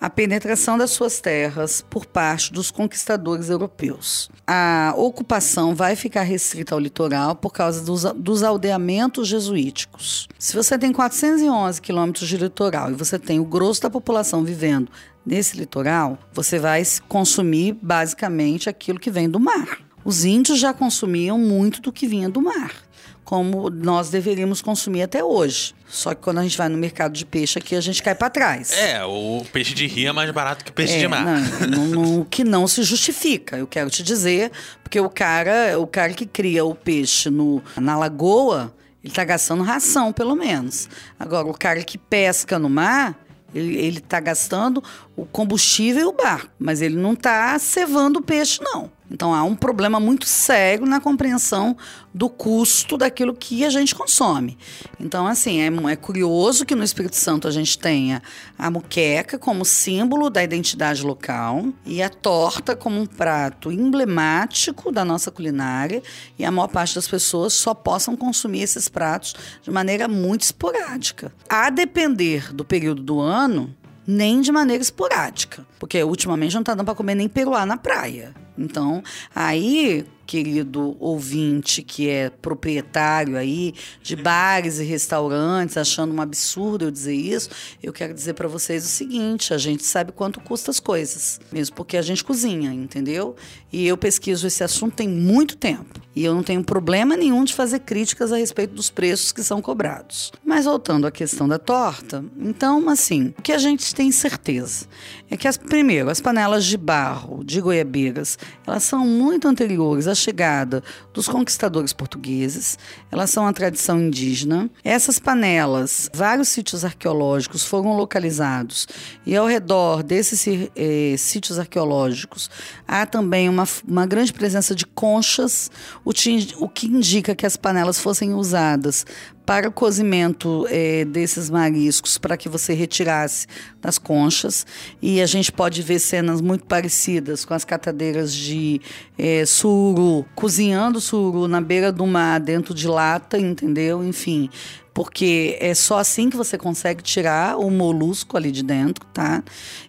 a 0.00 0.10
penetração 0.10 0.76
das 0.76 0.90
suas 0.90 1.20
terras 1.20 1.84
por 1.88 2.06
parte 2.06 2.52
dos 2.52 2.70
conquistadores 2.70 3.48
europeus. 3.48 4.30
A 4.46 4.94
ocupação 4.96 5.74
vai 5.74 5.96
ficar 5.96 6.22
restrita 6.22 6.74
ao 6.74 6.80
litoral 6.80 7.34
por 7.34 7.52
causa 7.52 7.82
dos, 7.82 8.04
dos 8.14 8.42
aldeamentos 8.42 9.26
jesuíticos. 9.28 10.28
Se 10.38 10.54
você 10.54 10.78
tem 10.78 10.92
411 10.92 11.80
quilômetros 11.80 12.28
de 12.28 12.36
litoral 12.36 12.90
e 12.90 12.94
você 12.94 13.18
tem 13.18 13.40
o 13.40 13.44
grosso 13.44 13.82
da 13.82 13.90
população 13.90 14.44
vivendo 14.44 14.90
nesse 15.24 15.56
litoral, 15.56 16.18
você 16.32 16.58
vai 16.58 16.82
consumir 17.08 17.76
basicamente 17.82 18.68
aquilo 18.68 19.00
que 19.00 19.10
vem 19.10 19.28
do 19.28 19.40
mar. 19.40 19.80
Os 20.04 20.24
índios 20.24 20.60
já 20.60 20.72
consumiam 20.72 21.36
muito 21.36 21.80
do 21.80 21.92
que 21.92 22.06
vinha 22.06 22.28
do 22.28 22.40
mar 22.40 22.85
como 23.26 23.68
nós 23.68 24.08
deveríamos 24.08 24.62
consumir 24.62 25.02
até 25.02 25.22
hoje. 25.22 25.74
Só 25.88 26.14
que 26.14 26.22
quando 26.22 26.38
a 26.38 26.42
gente 26.44 26.56
vai 26.56 26.68
no 26.68 26.78
mercado 26.78 27.12
de 27.12 27.26
peixe 27.26 27.58
aqui, 27.58 27.74
a 27.74 27.80
gente 27.80 28.00
cai 28.02 28.14
para 28.14 28.30
trás. 28.30 28.70
É, 28.72 29.04
o 29.04 29.44
peixe 29.52 29.74
de 29.74 29.86
rio 29.86 30.08
é 30.08 30.12
mais 30.12 30.30
barato 30.30 30.64
que 30.64 30.70
peixe 30.72 30.94
É, 30.94 30.98
de 31.00 31.08
mar. 31.08 31.24
Não, 31.24 31.66
não- 31.68 31.86
não- 31.86 32.24
que 32.24 32.44
não 32.44 32.66
se 32.68 32.82
justifica, 32.84 33.58
eu 33.58 33.66
quero 33.66 33.90
te 33.90 34.02
dizer, 34.02 34.52
porque 34.82 34.98
o 35.00 35.10
cara, 35.10 35.76
o 35.78 35.86
cara 35.88 36.12
que 36.14 36.24
cria 36.24 36.64
o 36.64 36.72
peixe 36.74 37.28
no, 37.28 37.60
na 37.76 37.98
lagoa, 37.98 38.72
ele 39.02 39.12
tá 39.12 39.24
gastando 39.24 39.62
ração, 39.64 40.12
pelo 40.12 40.36
menos. 40.36 40.88
Agora, 41.18 41.48
o 41.48 41.52
cara 41.58 41.82
que 41.82 41.98
pesca 41.98 42.58
no 42.60 42.70
mar, 42.70 43.16
ele, 43.52 43.76
ele 43.76 44.00
tá 44.00 44.20
gastando 44.20 44.82
o 45.16 45.24
combustível 45.26 46.02
e 46.02 46.06
o 46.06 46.12
barco, 46.12 46.50
mas 46.58 46.80
ele 46.80 46.96
não 46.96 47.16
tá 47.16 47.58
cevando 47.58 48.20
o 48.20 48.22
peixe, 48.22 48.60
não. 48.62 48.88
Então 49.10 49.32
há 49.32 49.42
um 49.44 49.54
problema 49.54 50.00
muito 50.00 50.26
sério 50.26 50.86
na 50.86 51.00
compreensão 51.00 51.76
do 52.12 52.28
custo 52.28 52.96
daquilo 52.96 53.34
que 53.34 53.64
a 53.64 53.70
gente 53.70 53.94
consome. 53.94 54.58
Então, 54.98 55.26
assim, 55.26 55.60
é, 55.60 55.66
é 55.92 55.96
curioso 55.96 56.64
que 56.64 56.74
no 56.74 56.82
Espírito 56.82 57.16
Santo 57.16 57.46
a 57.46 57.50
gente 57.50 57.78
tenha 57.78 58.22
a 58.58 58.70
muqueca 58.70 59.38
como 59.38 59.64
símbolo 59.64 60.30
da 60.30 60.42
identidade 60.42 61.04
local 61.04 61.66
e 61.84 62.02
a 62.02 62.08
torta 62.08 62.74
como 62.74 62.98
um 62.98 63.06
prato 63.06 63.70
emblemático 63.70 64.90
da 64.90 65.04
nossa 65.04 65.30
culinária 65.30 66.02
e 66.38 66.44
a 66.44 66.50
maior 66.50 66.68
parte 66.68 66.94
das 66.94 67.06
pessoas 67.06 67.52
só 67.52 67.74
possam 67.74 68.16
consumir 68.16 68.62
esses 68.62 68.88
pratos 68.88 69.34
de 69.62 69.70
maneira 69.70 70.08
muito 70.08 70.42
esporádica. 70.42 71.32
A 71.48 71.68
depender 71.70 72.52
do 72.52 72.64
período 72.64 73.02
do 73.02 73.20
ano, 73.20 73.74
nem 74.06 74.40
de 74.40 74.50
maneira 74.50 74.82
esporádica. 74.82 75.66
Porque 75.78 76.02
ultimamente 76.02 76.54
não 76.54 76.62
tá 76.62 76.74
dando 76.74 76.86
para 76.86 76.94
comer 76.94 77.14
nem 77.14 77.28
peruá 77.28 77.66
na 77.66 77.76
praia. 77.76 78.45
Então, 78.58 79.02
aí, 79.34 80.04
querido 80.26 80.96
ouvinte 80.98 81.82
que 81.82 82.08
é 82.08 82.28
proprietário 82.28 83.36
aí 83.36 83.74
de 84.02 84.16
bares 84.16 84.78
e 84.80 84.84
restaurantes, 84.84 85.76
achando 85.76 86.12
um 86.14 86.20
absurdo 86.20 86.86
eu 86.86 86.90
dizer 86.90 87.14
isso, 87.14 87.48
eu 87.82 87.92
quero 87.92 88.12
dizer 88.12 88.34
para 88.34 88.48
vocês 88.48 88.84
o 88.84 88.88
seguinte: 88.88 89.54
a 89.54 89.58
gente 89.58 89.84
sabe 89.84 90.12
quanto 90.12 90.40
custa 90.40 90.70
as 90.70 90.80
coisas, 90.80 91.40
mesmo 91.52 91.76
porque 91.76 91.96
a 91.96 92.02
gente 92.02 92.24
cozinha, 92.24 92.72
entendeu? 92.72 93.36
E 93.72 93.86
eu 93.86 93.96
pesquiso 93.96 94.46
esse 94.46 94.64
assunto 94.64 94.96
tem 94.96 95.08
muito 95.08 95.56
tempo. 95.56 96.00
E 96.16 96.24
eu 96.24 96.34
não 96.34 96.42
tenho 96.42 96.64
problema 96.64 97.14
nenhum 97.14 97.44
de 97.44 97.52
fazer 97.52 97.80
críticas 97.80 98.32
a 98.32 98.38
respeito 98.38 98.72
dos 98.72 98.88
preços 98.88 99.32
que 99.32 99.42
são 99.42 99.60
cobrados. 99.60 100.32
Mas 100.42 100.64
voltando 100.64 101.06
à 101.06 101.10
questão 101.10 101.46
da 101.46 101.58
torta, 101.58 102.24
então, 102.40 102.88
assim, 102.88 103.34
o 103.38 103.42
que 103.42 103.52
a 103.52 103.58
gente 103.58 103.94
tem 103.94 104.10
certeza 104.10 104.86
é 105.28 105.36
que, 105.36 105.46
as, 105.46 105.58
primeiro, 105.58 106.08
as 106.08 106.18
panelas 106.18 106.64
de 106.64 106.78
barro 106.78 107.44
de 107.44 107.60
goiabeiras, 107.60 108.38
elas 108.66 108.82
são 108.82 109.06
muito 109.06 109.46
anteriores 109.46 110.06
à 110.06 110.14
chegada 110.14 110.82
dos 111.14 111.28
conquistadores 111.28 111.92
portugueses, 111.92 112.78
elas 113.10 113.30
são 113.30 113.46
a 113.46 113.52
tradição 113.52 114.00
indígena. 114.00 114.68
Essas 114.82 115.18
panelas, 115.18 116.10
vários 116.12 116.48
sítios 116.48 116.84
arqueológicos 116.84 117.64
foram 117.64 117.96
localizados 117.96 118.88
e 119.24 119.36
ao 119.36 119.46
redor 119.46 120.02
desses 120.02 120.46
eh, 120.74 121.14
sítios 121.16 121.58
arqueológicos 121.58 122.50
há 122.86 123.04
também 123.06 123.48
uma, 123.48 123.64
uma 123.86 124.06
grande 124.06 124.32
presença 124.32 124.74
de 124.74 124.86
conchas, 124.86 125.70
o, 126.04 126.10
o 126.58 126.68
que 126.68 126.86
indica 126.86 127.34
que 127.34 127.46
as 127.46 127.56
panelas 127.56 127.98
fossem 127.98 128.34
usadas 128.34 129.04
para 129.46 129.68
o 129.68 129.72
cozimento 129.72 130.66
eh, 130.68 131.04
desses 131.04 131.48
mariscos, 131.48 132.18
para 132.18 132.36
que 132.36 132.48
você 132.48 132.74
retirasse 132.74 133.46
das 133.80 133.96
conchas. 133.96 134.66
E 135.00 135.22
a 135.22 135.26
gente 135.26 135.52
pode 135.52 135.82
ver 135.82 136.00
cenas 136.00 136.40
muito 136.40 136.64
parecidas 136.66 137.44
com 137.44 137.54
as 137.54 137.64
catadeiras 137.64 138.34
de 138.34 138.80
eh, 139.16 139.46
sururu, 139.46 140.26
cozinhando 140.34 141.00
sururu 141.00 141.46
na 141.46 141.60
beira 141.60 141.92
do 141.92 142.04
mar, 142.06 142.40
dentro 142.40 142.74
de 142.74 142.88
lata, 142.88 143.38
entendeu? 143.38 144.02
Enfim, 144.02 144.50
porque 144.96 145.58
é 145.60 145.74
só 145.74 145.98
assim 145.98 146.30
que 146.30 146.38
você 146.38 146.56
consegue 146.56 147.02
tirar 147.02 147.58
o 147.58 147.70
molusco 147.70 148.34
ali 148.34 148.50
de 148.50 148.62
dentro, 148.62 149.04
tá? 149.12 149.44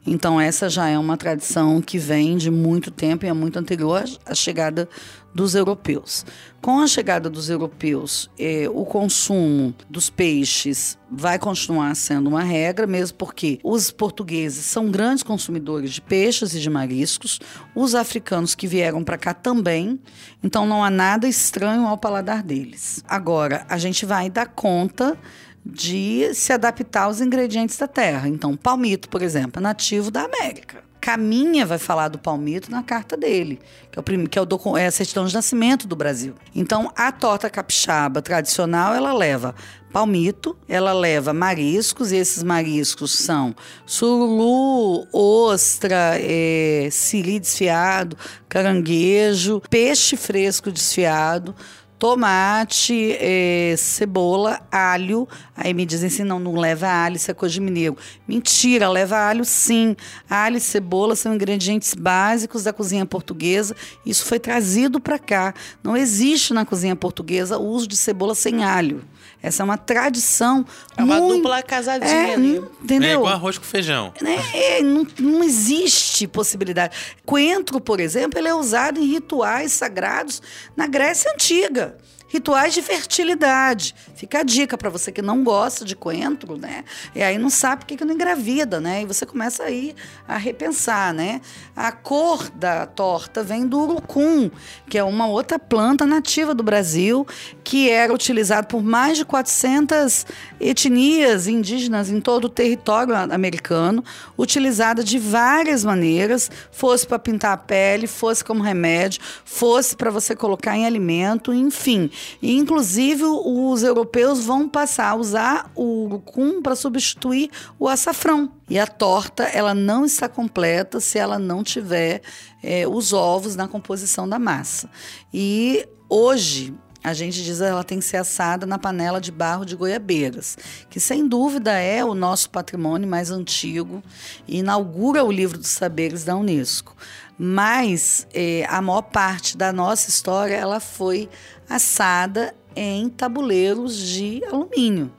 Então 0.05 0.39
essa 0.39 0.67
já 0.67 0.89
é 0.89 0.99
uma 0.99 1.15
tradição 1.15 1.81
que 1.81 1.97
vem 1.97 2.35
de 2.35 2.51
muito 2.51 2.91
tempo 2.91 3.23
e 3.23 3.29
é 3.29 3.31
muito 3.31 3.57
anterior 3.57 4.03
à 4.25 4.35
chegada 4.35 4.89
dos 5.33 5.55
europeus. 5.55 6.25
Com 6.61 6.79
a 6.79 6.87
chegada 6.87 7.29
dos 7.29 7.49
europeus, 7.49 8.29
eh, 8.39 8.67
o 8.73 8.83
consumo 8.85 9.73
dos 9.89 10.09
peixes 10.09 10.97
vai 11.11 11.37
continuar 11.37 11.95
sendo 11.95 12.27
uma 12.27 12.43
regra, 12.43 12.87
mesmo 12.87 13.17
porque 13.17 13.59
os 13.63 13.91
portugueses 13.91 14.65
são 14.65 14.89
grandes 14.89 15.23
consumidores 15.23 15.93
de 15.93 16.01
peixes 16.01 16.53
e 16.53 16.59
de 16.59 16.69
mariscos, 16.69 17.39
os 17.75 17.93
africanos 17.93 18.55
que 18.55 18.67
vieram 18.67 19.03
para 19.03 19.17
cá 19.17 19.33
também, 19.33 19.99
então 20.43 20.65
não 20.65 20.83
há 20.83 20.89
nada 20.89 21.27
estranho 21.27 21.85
ao 21.85 21.97
paladar 21.97 22.41
deles. 22.41 23.03
Agora, 23.07 23.65
a 23.69 23.77
gente 23.77 24.05
vai 24.05 24.29
dar 24.29 24.47
conta 24.47 25.17
de 25.63 26.33
se 26.33 26.53
adaptar 26.53 27.03
aos 27.03 27.21
ingredientes 27.21 27.77
da 27.77 27.87
terra. 27.87 28.27
Então, 28.27 28.55
palmito, 28.55 29.09
por 29.09 29.21
exemplo, 29.21 29.59
é 29.59 29.63
nativo 29.63 30.09
da 30.09 30.23
América. 30.23 30.86
Caminha 30.99 31.65
vai 31.65 31.77
falar 31.77 32.07
do 32.07 32.17
palmito 32.17 32.69
na 32.71 32.83
carta 32.83 33.15
dele, 33.15 33.59
que 33.91 33.97
é, 33.97 33.99
o 33.99 34.03
prim- 34.03 34.25
que 34.25 34.37
é, 34.37 34.41
o 34.41 34.77
é 34.77 34.87
a 34.87 34.91
certidão 34.91 35.25
de 35.25 35.33
nascimento 35.33 35.87
do 35.87 35.95
Brasil. 35.95 36.33
Então, 36.55 36.91
a 36.95 37.11
torta 37.11 37.49
capixaba 37.49 38.21
tradicional, 38.21 38.93
ela 38.93 39.13
leva 39.13 39.55
palmito, 39.91 40.55
ela 40.67 40.93
leva 40.93 41.33
mariscos, 41.33 42.11
e 42.11 42.17
esses 42.17 42.43
mariscos 42.43 43.11
são 43.17 43.55
sururu, 43.85 45.07
ostra, 45.13 46.19
é, 46.19 46.89
siri 46.91 47.39
desfiado, 47.39 48.17
caranguejo, 48.49 49.61
peixe 49.69 50.17
fresco 50.17 50.71
desfiado, 50.71 51.55
tomate, 51.97 53.17
eh, 53.19 53.75
cebola, 53.77 54.61
alho. 54.71 55.27
Aí 55.55 55.73
me 55.73 55.85
dizem 55.85 56.07
assim, 56.07 56.23
não, 56.23 56.39
não 56.39 56.55
leva 56.55 56.87
alho, 56.87 57.15
isso 57.15 57.31
é 57.31 57.33
coisa 57.33 57.53
de 57.53 57.61
mineiro. 57.61 57.97
Mentira, 58.27 58.89
leva 58.89 59.17
alho 59.17 59.43
sim. 59.43 59.95
Alho 60.29 60.57
e 60.57 60.61
cebola 60.61 61.15
são 61.15 61.33
ingredientes 61.33 61.93
básicos 61.93 62.63
da 62.63 62.73
cozinha 62.73 63.05
portuguesa. 63.05 63.75
Isso 64.05 64.25
foi 64.25 64.39
trazido 64.39 64.99
para 64.99 65.17
cá. 65.17 65.53
Não 65.83 65.97
existe 65.97 66.53
na 66.53 66.65
cozinha 66.65 66.95
portuguesa 66.95 67.57
o 67.57 67.65
uso 67.65 67.87
de 67.87 67.97
cebola 67.97 68.35
sem 68.35 68.63
alho. 68.63 69.03
Essa 69.41 69.61
é 69.61 69.65
uma 69.65 69.77
tradição 69.77 70.65
É 70.97 71.03
uma 71.03 71.19
muito- 71.19 71.35
dupla 71.37 71.61
casadinha 71.61 72.11
É, 72.11 72.33
ali. 72.33 72.57
entendeu? 72.81 73.09
É 73.09 73.13
igual 73.13 73.33
arroz 73.33 73.57
com 73.57 73.63
feijão. 73.63 74.11
né? 74.21 74.35
É, 74.53 74.81
não, 74.81 75.05
não 75.19 75.43
existe 75.43 76.27
possibilidade. 76.27 76.95
Coentro, 77.25 77.79
por 77.79 77.99
exemplo, 77.99 78.39
ele 78.39 78.47
é 78.47 78.53
usado 78.53 78.99
em 78.99 79.05
rituais 79.05 79.71
sagrados 79.73 80.41
na 80.75 80.87
Grécia 80.87 81.31
Antiga. 81.31 81.97
Rituais 82.29 82.73
de 82.73 82.81
fertilidade. 82.81 83.95
Fica 84.15 84.39
a 84.39 84.43
dica 84.43 84.77
para 84.77 84.89
você 84.89 85.11
que 85.13 85.21
não 85.21 85.43
gosta 85.43 85.85
de 85.85 85.95
coentro, 85.95 86.57
né? 86.57 86.83
E 87.15 87.23
aí 87.23 87.37
não 87.37 87.49
sabe 87.49 87.81
por 87.81 87.87
que 87.87 87.95
que 87.95 88.03
não 88.03 88.13
engravida, 88.13 88.81
né? 88.81 89.01
E 89.03 89.05
você 89.05 89.25
começa 89.25 89.63
aí 89.63 89.95
a 90.27 90.35
repensar, 90.35 91.13
né? 91.13 91.39
A 91.73 91.91
cor 91.91 92.49
da 92.49 92.85
torta 92.85 93.43
vem 93.43 93.65
do 93.65 93.79
urucum, 93.79 94.51
que 94.89 94.97
é 94.97 95.03
uma 95.03 95.27
outra 95.27 95.57
planta 95.57 96.05
nativa 96.05 96.53
do 96.53 96.63
Brasil, 96.63 97.25
que 97.63 97.89
era 97.89 98.13
utilizado 98.13 98.67
por 98.67 98.83
mais 98.83 99.17
de 99.17 99.23
400 99.23 100.25
etnias 100.59 101.47
indígenas 101.47 102.09
em 102.09 102.19
todo 102.19 102.45
o 102.45 102.49
território 102.49 103.15
americano, 103.15 104.03
utilizada 104.37 105.01
de 105.01 105.17
várias 105.17 105.85
maneiras, 105.85 106.51
fosse 106.71 107.07
para 107.07 107.19
pintar 107.19 107.53
a 107.53 107.57
pele, 107.57 108.05
fosse 108.05 108.43
como 108.43 108.61
remédio, 108.61 109.21
fosse 109.45 109.95
para 109.95 110.11
você 110.11 110.35
colocar 110.35 110.75
em 110.75 110.85
alimento, 110.85 111.53
enfim. 111.53 112.09
Inclusive, 112.41 113.23
os 113.23 113.83
europeus 113.83 114.45
vão 114.45 114.67
passar 114.67 115.11
a 115.11 115.15
usar 115.15 115.71
o 115.75 116.05
urucum 116.05 116.61
para 116.61 116.75
substituir 116.75 117.49
o 117.79 117.87
açafrão. 117.87 118.51
E 118.69 118.77
a 118.79 118.87
torta, 118.87 119.43
ela 119.43 119.73
não 119.73 120.05
está 120.05 120.27
completa 120.27 120.99
se 120.99 121.17
ela 121.17 121.39
não 121.39 121.63
tiver 121.63 122.21
eh, 122.61 122.87
os 122.87 123.13
ovos 123.13 123.55
na 123.55 123.67
composição 123.67 124.27
da 124.27 124.37
massa. 124.37 124.89
E 125.33 125.87
hoje, 126.09 126.73
a 127.03 127.13
gente 127.13 127.41
diz 127.41 127.59
que 127.59 127.63
ela 127.63 127.85
tem 127.85 127.99
que 127.99 128.05
ser 128.05 128.17
assada 128.17 128.65
na 128.65 128.77
panela 128.77 129.21
de 129.21 129.31
barro 129.31 129.63
de 129.63 129.77
goiabeiras, 129.77 130.57
que 130.89 130.99
sem 130.99 131.25
dúvida 131.25 131.71
é 131.71 132.03
o 132.03 132.13
nosso 132.13 132.49
patrimônio 132.49 133.07
mais 133.07 133.31
antigo 133.31 134.03
e 134.45 134.57
inaugura 134.57 135.23
o 135.23 135.31
livro 135.31 135.57
dos 135.57 135.69
saberes 135.69 136.25
da 136.25 136.35
Unesco. 136.35 136.95
Mas 137.37 138.27
eh, 138.33 138.65
a 138.67 138.81
maior 138.81 139.03
parte 139.03 139.55
da 139.55 139.71
nossa 139.71 140.09
história 140.09 140.55
ela 140.55 140.79
foi 140.79 141.29
assada 141.69 142.55
em 142.75 143.09
tabuleiros 143.09 143.97
de 143.97 144.43
alumínio. 144.45 145.11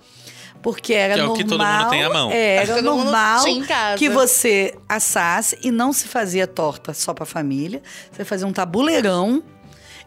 Porque 0.61 0.93
era 0.93 1.15
Que 1.15 1.21
é 1.21 1.23
o 1.23 1.27
normal, 1.29 1.37
que 1.37 1.45
todo 1.45 1.65
mundo 1.65 1.91
tem 1.91 2.03
à 2.03 2.11
mão. 2.11 2.31
é, 2.33 2.57
era 2.57 2.75
Todo 2.75 2.91
mundo 2.91 3.05
normal 3.05 3.45
que 3.97 4.09
você 4.09 4.75
assasse 4.89 5.57
e 5.63 5.71
não 5.71 5.93
se 5.93 6.09
fazia 6.09 6.47
torta 6.49 6.93
só 6.93 7.15
para 7.15 7.23
a 7.23 7.27
família, 7.27 7.81
você 8.11 8.25
fazia 8.25 8.47
um 8.47 8.53
tabuleirão 8.53 9.43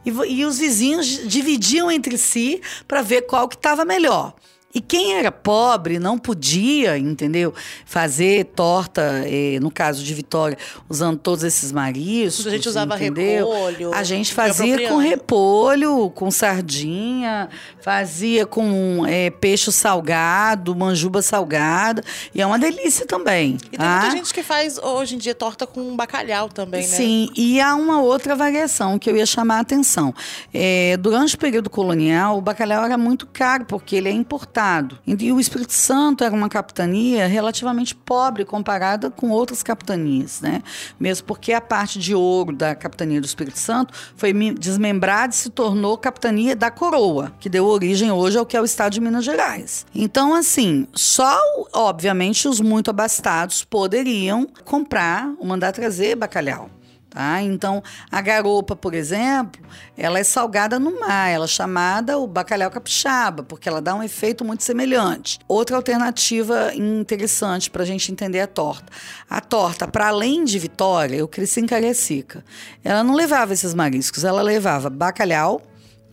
e, 0.05 0.09
e 0.09 0.45
os 0.45 0.57
vizinhos 0.59 1.07
dividiam 1.27 1.89
entre 1.89 2.17
si 2.17 2.61
para 2.87 3.01
ver 3.01 3.21
qual 3.21 3.47
que 3.47 3.55
estava 3.55 3.85
melhor. 3.85 4.33
E 4.73 4.79
quem 4.79 5.15
era 5.15 5.31
pobre 5.31 5.99
não 5.99 6.17
podia, 6.17 6.97
entendeu? 6.97 7.53
Fazer 7.85 8.45
torta, 8.45 9.23
eh, 9.25 9.59
no 9.59 9.69
caso 9.69 10.03
de 10.03 10.13
Vitória, 10.13 10.57
usando 10.89 11.17
todos 11.17 11.43
esses 11.43 11.71
mariscos. 11.71 12.47
A 12.47 12.51
gente 12.51 12.69
usava 12.69 12.95
entendeu? 12.95 13.49
repolho, 13.49 13.93
A 13.93 14.03
gente 14.03 14.33
fazia 14.33 14.87
com 14.87 14.97
repolho, 14.97 16.09
com 16.11 16.31
sardinha, 16.31 17.49
fazia 17.81 18.45
com 18.45 19.05
eh, 19.07 19.29
peixe 19.29 19.71
salgado, 19.71 20.75
manjuba 20.75 21.21
salgada. 21.21 22.03
E 22.33 22.41
é 22.41 22.45
uma 22.45 22.57
delícia 22.57 23.05
também. 23.05 23.57
E 23.65 23.69
tem 23.71 23.79
tá? 23.79 24.01
muita 24.01 24.15
gente 24.17 24.33
que 24.33 24.43
faz 24.43 24.77
hoje 24.77 25.15
em 25.15 25.17
dia 25.17 25.35
torta 25.35 25.67
com 25.67 25.95
bacalhau 25.95 26.47
também, 26.47 26.81
né? 26.81 26.87
Sim, 26.87 27.29
e 27.35 27.59
há 27.59 27.75
uma 27.75 28.01
outra 28.01 28.35
variação 28.35 28.97
que 28.97 29.09
eu 29.09 29.17
ia 29.17 29.25
chamar 29.25 29.57
a 29.57 29.61
atenção. 29.61 30.13
É, 30.53 30.95
durante 30.97 31.35
o 31.35 31.37
período 31.37 31.69
colonial, 31.69 32.37
o 32.37 32.41
bacalhau 32.41 32.85
era 32.85 32.97
muito 32.97 33.27
caro, 33.27 33.65
porque 33.65 33.97
ele 33.97 34.07
é 34.07 34.11
importado. 34.11 34.60
E 35.07 35.31
o 35.31 35.39
Espírito 35.39 35.73
Santo 35.73 36.23
era 36.23 36.33
uma 36.33 36.49
capitania 36.49 37.27
relativamente 37.27 37.95
pobre 37.95 38.45
comparada 38.45 39.09
com 39.09 39.29
outras 39.29 39.63
capitanias, 39.63 40.41
né? 40.41 40.61
Mesmo 40.99 41.25
porque 41.25 41.53
a 41.53 41.61
parte 41.61 41.97
de 41.97 42.13
ouro 42.13 42.55
da 42.55 42.75
capitania 42.75 43.19
do 43.19 43.25
Espírito 43.25 43.57
Santo 43.57 43.93
foi 44.15 44.33
desmembrada 44.53 45.33
e 45.33 45.37
se 45.37 45.49
tornou 45.49 45.97
capitania 45.97 46.55
da 46.55 46.69
coroa, 46.69 47.33
que 47.39 47.49
deu 47.49 47.65
origem 47.65 48.11
hoje 48.11 48.37
ao 48.37 48.45
que 48.45 48.55
é 48.55 48.61
o 48.61 48.65
estado 48.65 48.93
de 48.93 49.01
Minas 49.01 49.25
Gerais. 49.25 49.85
Então, 49.95 50.33
assim, 50.33 50.87
só, 50.93 51.39
obviamente, 51.73 52.47
os 52.47 52.59
muito 52.59 52.89
abastados 52.89 53.63
poderiam 53.63 54.47
comprar 54.63 55.31
ou 55.39 55.45
mandar 55.45 55.71
trazer 55.71 56.15
bacalhau. 56.15 56.69
Tá? 57.13 57.41
Então, 57.41 57.83
a 58.09 58.21
garopa, 58.21 58.73
por 58.73 58.93
exemplo, 58.93 59.61
ela 59.97 60.17
é 60.17 60.23
salgada 60.23 60.79
no 60.79 60.97
mar, 61.01 61.27
ela 61.29 61.43
é 61.43 61.47
chamada 61.47 62.17
o 62.17 62.25
bacalhau 62.25 62.71
capixaba, 62.71 63.43
porque 63.43 63.67
ela 63.67 63.81
dá 63.81 63.93
um 63.93 64.01
efeito 64.01 64.45
muito 64.45 64.63
semelhante. 64.63 65.37
Outra 65.45 65.75
alternativa 65.75 66.73
interessante 66.73 67.69
para 67.69 67.83
a 67.83 67.85
gente 67.85 68.09
entender 68.13 68.39
a 68.39 68.47
torta. 68.47 68.85
A 69.29 69.41
torta, 69.41 69.85
para 69.89 70.07
além 70.07 70.45
de 70.45 70.57
Vitória, 70.57 71.17
eu 71.17 71.27
cresci 71.27 71.59
em 71.59 71.65
Cariacica. 71.65 72.45
Ela 72.81 73.03
não 73.03 73.13
levava 73.13 73.51
esses 73.51 73.73
mariscos, 73.73 74.23
ela 74.23 74.41
levava 74.41 74.89
bacalhau, 74.89 75.61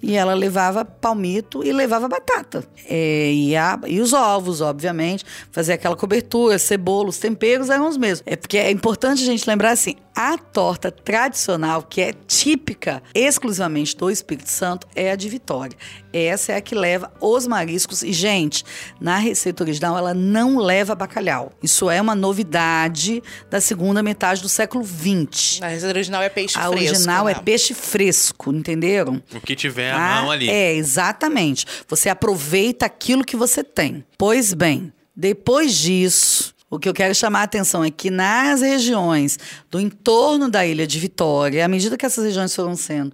e 0.01 0.15
ela 0.17 0.33
levava 0.33 0.85
palmito 0.85 1.65
e 1.65 1.73
levava 1.73 2.07
batata. 2.09 2.63
É, 2.89 3.33
e, 3.33 3.57
a- 3.57 3.81
e 3.87 4.01
os 4.01 4.13
ovos, 4.13 4.61
obviamente. 4.61 5.25
Fazia 5.51 5.75
aquela 5.75 5.97
cobertura, 5.97 6.57
cebola, 6.57 7.09
os 7.09 7.19
temperos 7.19 7.69
eram 7.69 7.89
os 7.89 7.97
mesmos. 7.97 8.23
É 8.25 8.37
porque 8.37 8.57
é 8.59 8.71
importante 8.71 9.23
a 9.25 9.27
gente 9.27 9.45
lembrar 9.49 9.73
assim: 9.73 9.97
a 10.21 10.37
torta 10.37 10.91
tradicional, 10.91 11.81
que 11.81 12.01
é 12.01 12.13
típica 12.27 13.01
exclusivamente 13.15 13.97
do 13.97 14.11
Espírito 14.11 14.51
Santo, 14.51 14.85
é 14.97 15.13
a 15.13 15.17
de 15.17 15.29
Vitória. 15.29 15.79
Essa 16.13 16.55
é 16.55 16.57
a 16.57 16.61
que 16.61 16.75
leva 16.75 17.13
os 17.21 17.47
mariscos. 17.47 18.03
E, 18.03 18.13
gente, 18.13 18.65
na 19.01 19.17
receita 19.19 19.63
original, 19.63 19.97
ela 19.97 20.13
não 20.13 20.59
leva 20.59 20.93
bacalhau. 20.97 21.53
Isso 21.63 21.89
é 21.89 22.01
uma 22.03 22.17
novidade 22.17 23.23
da 23.49 23.61
segunda 23.61 24.03
metade 24.03 24.43
do 24.43 24.49
século 24.49 24.85
XX. 24.85 25.63
A 25.63 25.69
receita 25.69 25.95
original 25.95 26.21
é 26.21 26.29
peixe 26.29 26.59
A 26.59 26.63
fresco. 26.69 26.75
original 26.89 27.25
né? 27.27 27.31
é 27.31 27.35
peixe 27.37 27.73
fresco, 27.73 28.53
entenderam? 28.53 29.23
O 29.33 29.41
que 29.41 29.55
tiver 29.55 29.93
à 29.93 30.19
Ah, 30.19 30.23
mão 30.23 30.33
ali. 30.33 30.51
É, 30.51 30.75
exatamente. 30.75 31.65
Você 31.87 32.09
aproveita 32.09 32.85
aquilo 32.87 33.25
que 33.25 33.37
você 33.37 33.63
tem. 33.63 34.05
Pois 34.19 34.53
bem, 34.53 34.93
depois 35.15 35.75
disso, 35.79 36.53
o 36.71 36.79
que 36.79 36.89
eu 36.89 36.93
quero 36.93 37.15
chamar 37.15 37.41
a 37.41 37.45
atenção 37.45 37.83
é 37.83 37.91
que 37.91 38.11
nas 38.11 38.61
regiões 38.61 39.39
do 39.71 39.81
entorno 39.81 40.51
da 40.51 40.67
Ilha 40.67 40.87
de 40.87 40.99
Vitória, 40.99 41.65
à 41.65 41.69
medida 41.69 41.97
que 41.97 42.05
essas 42.05 42.25
regiões 42.25 42.55
foram 42.55 42.77
sendo 42.77 43.13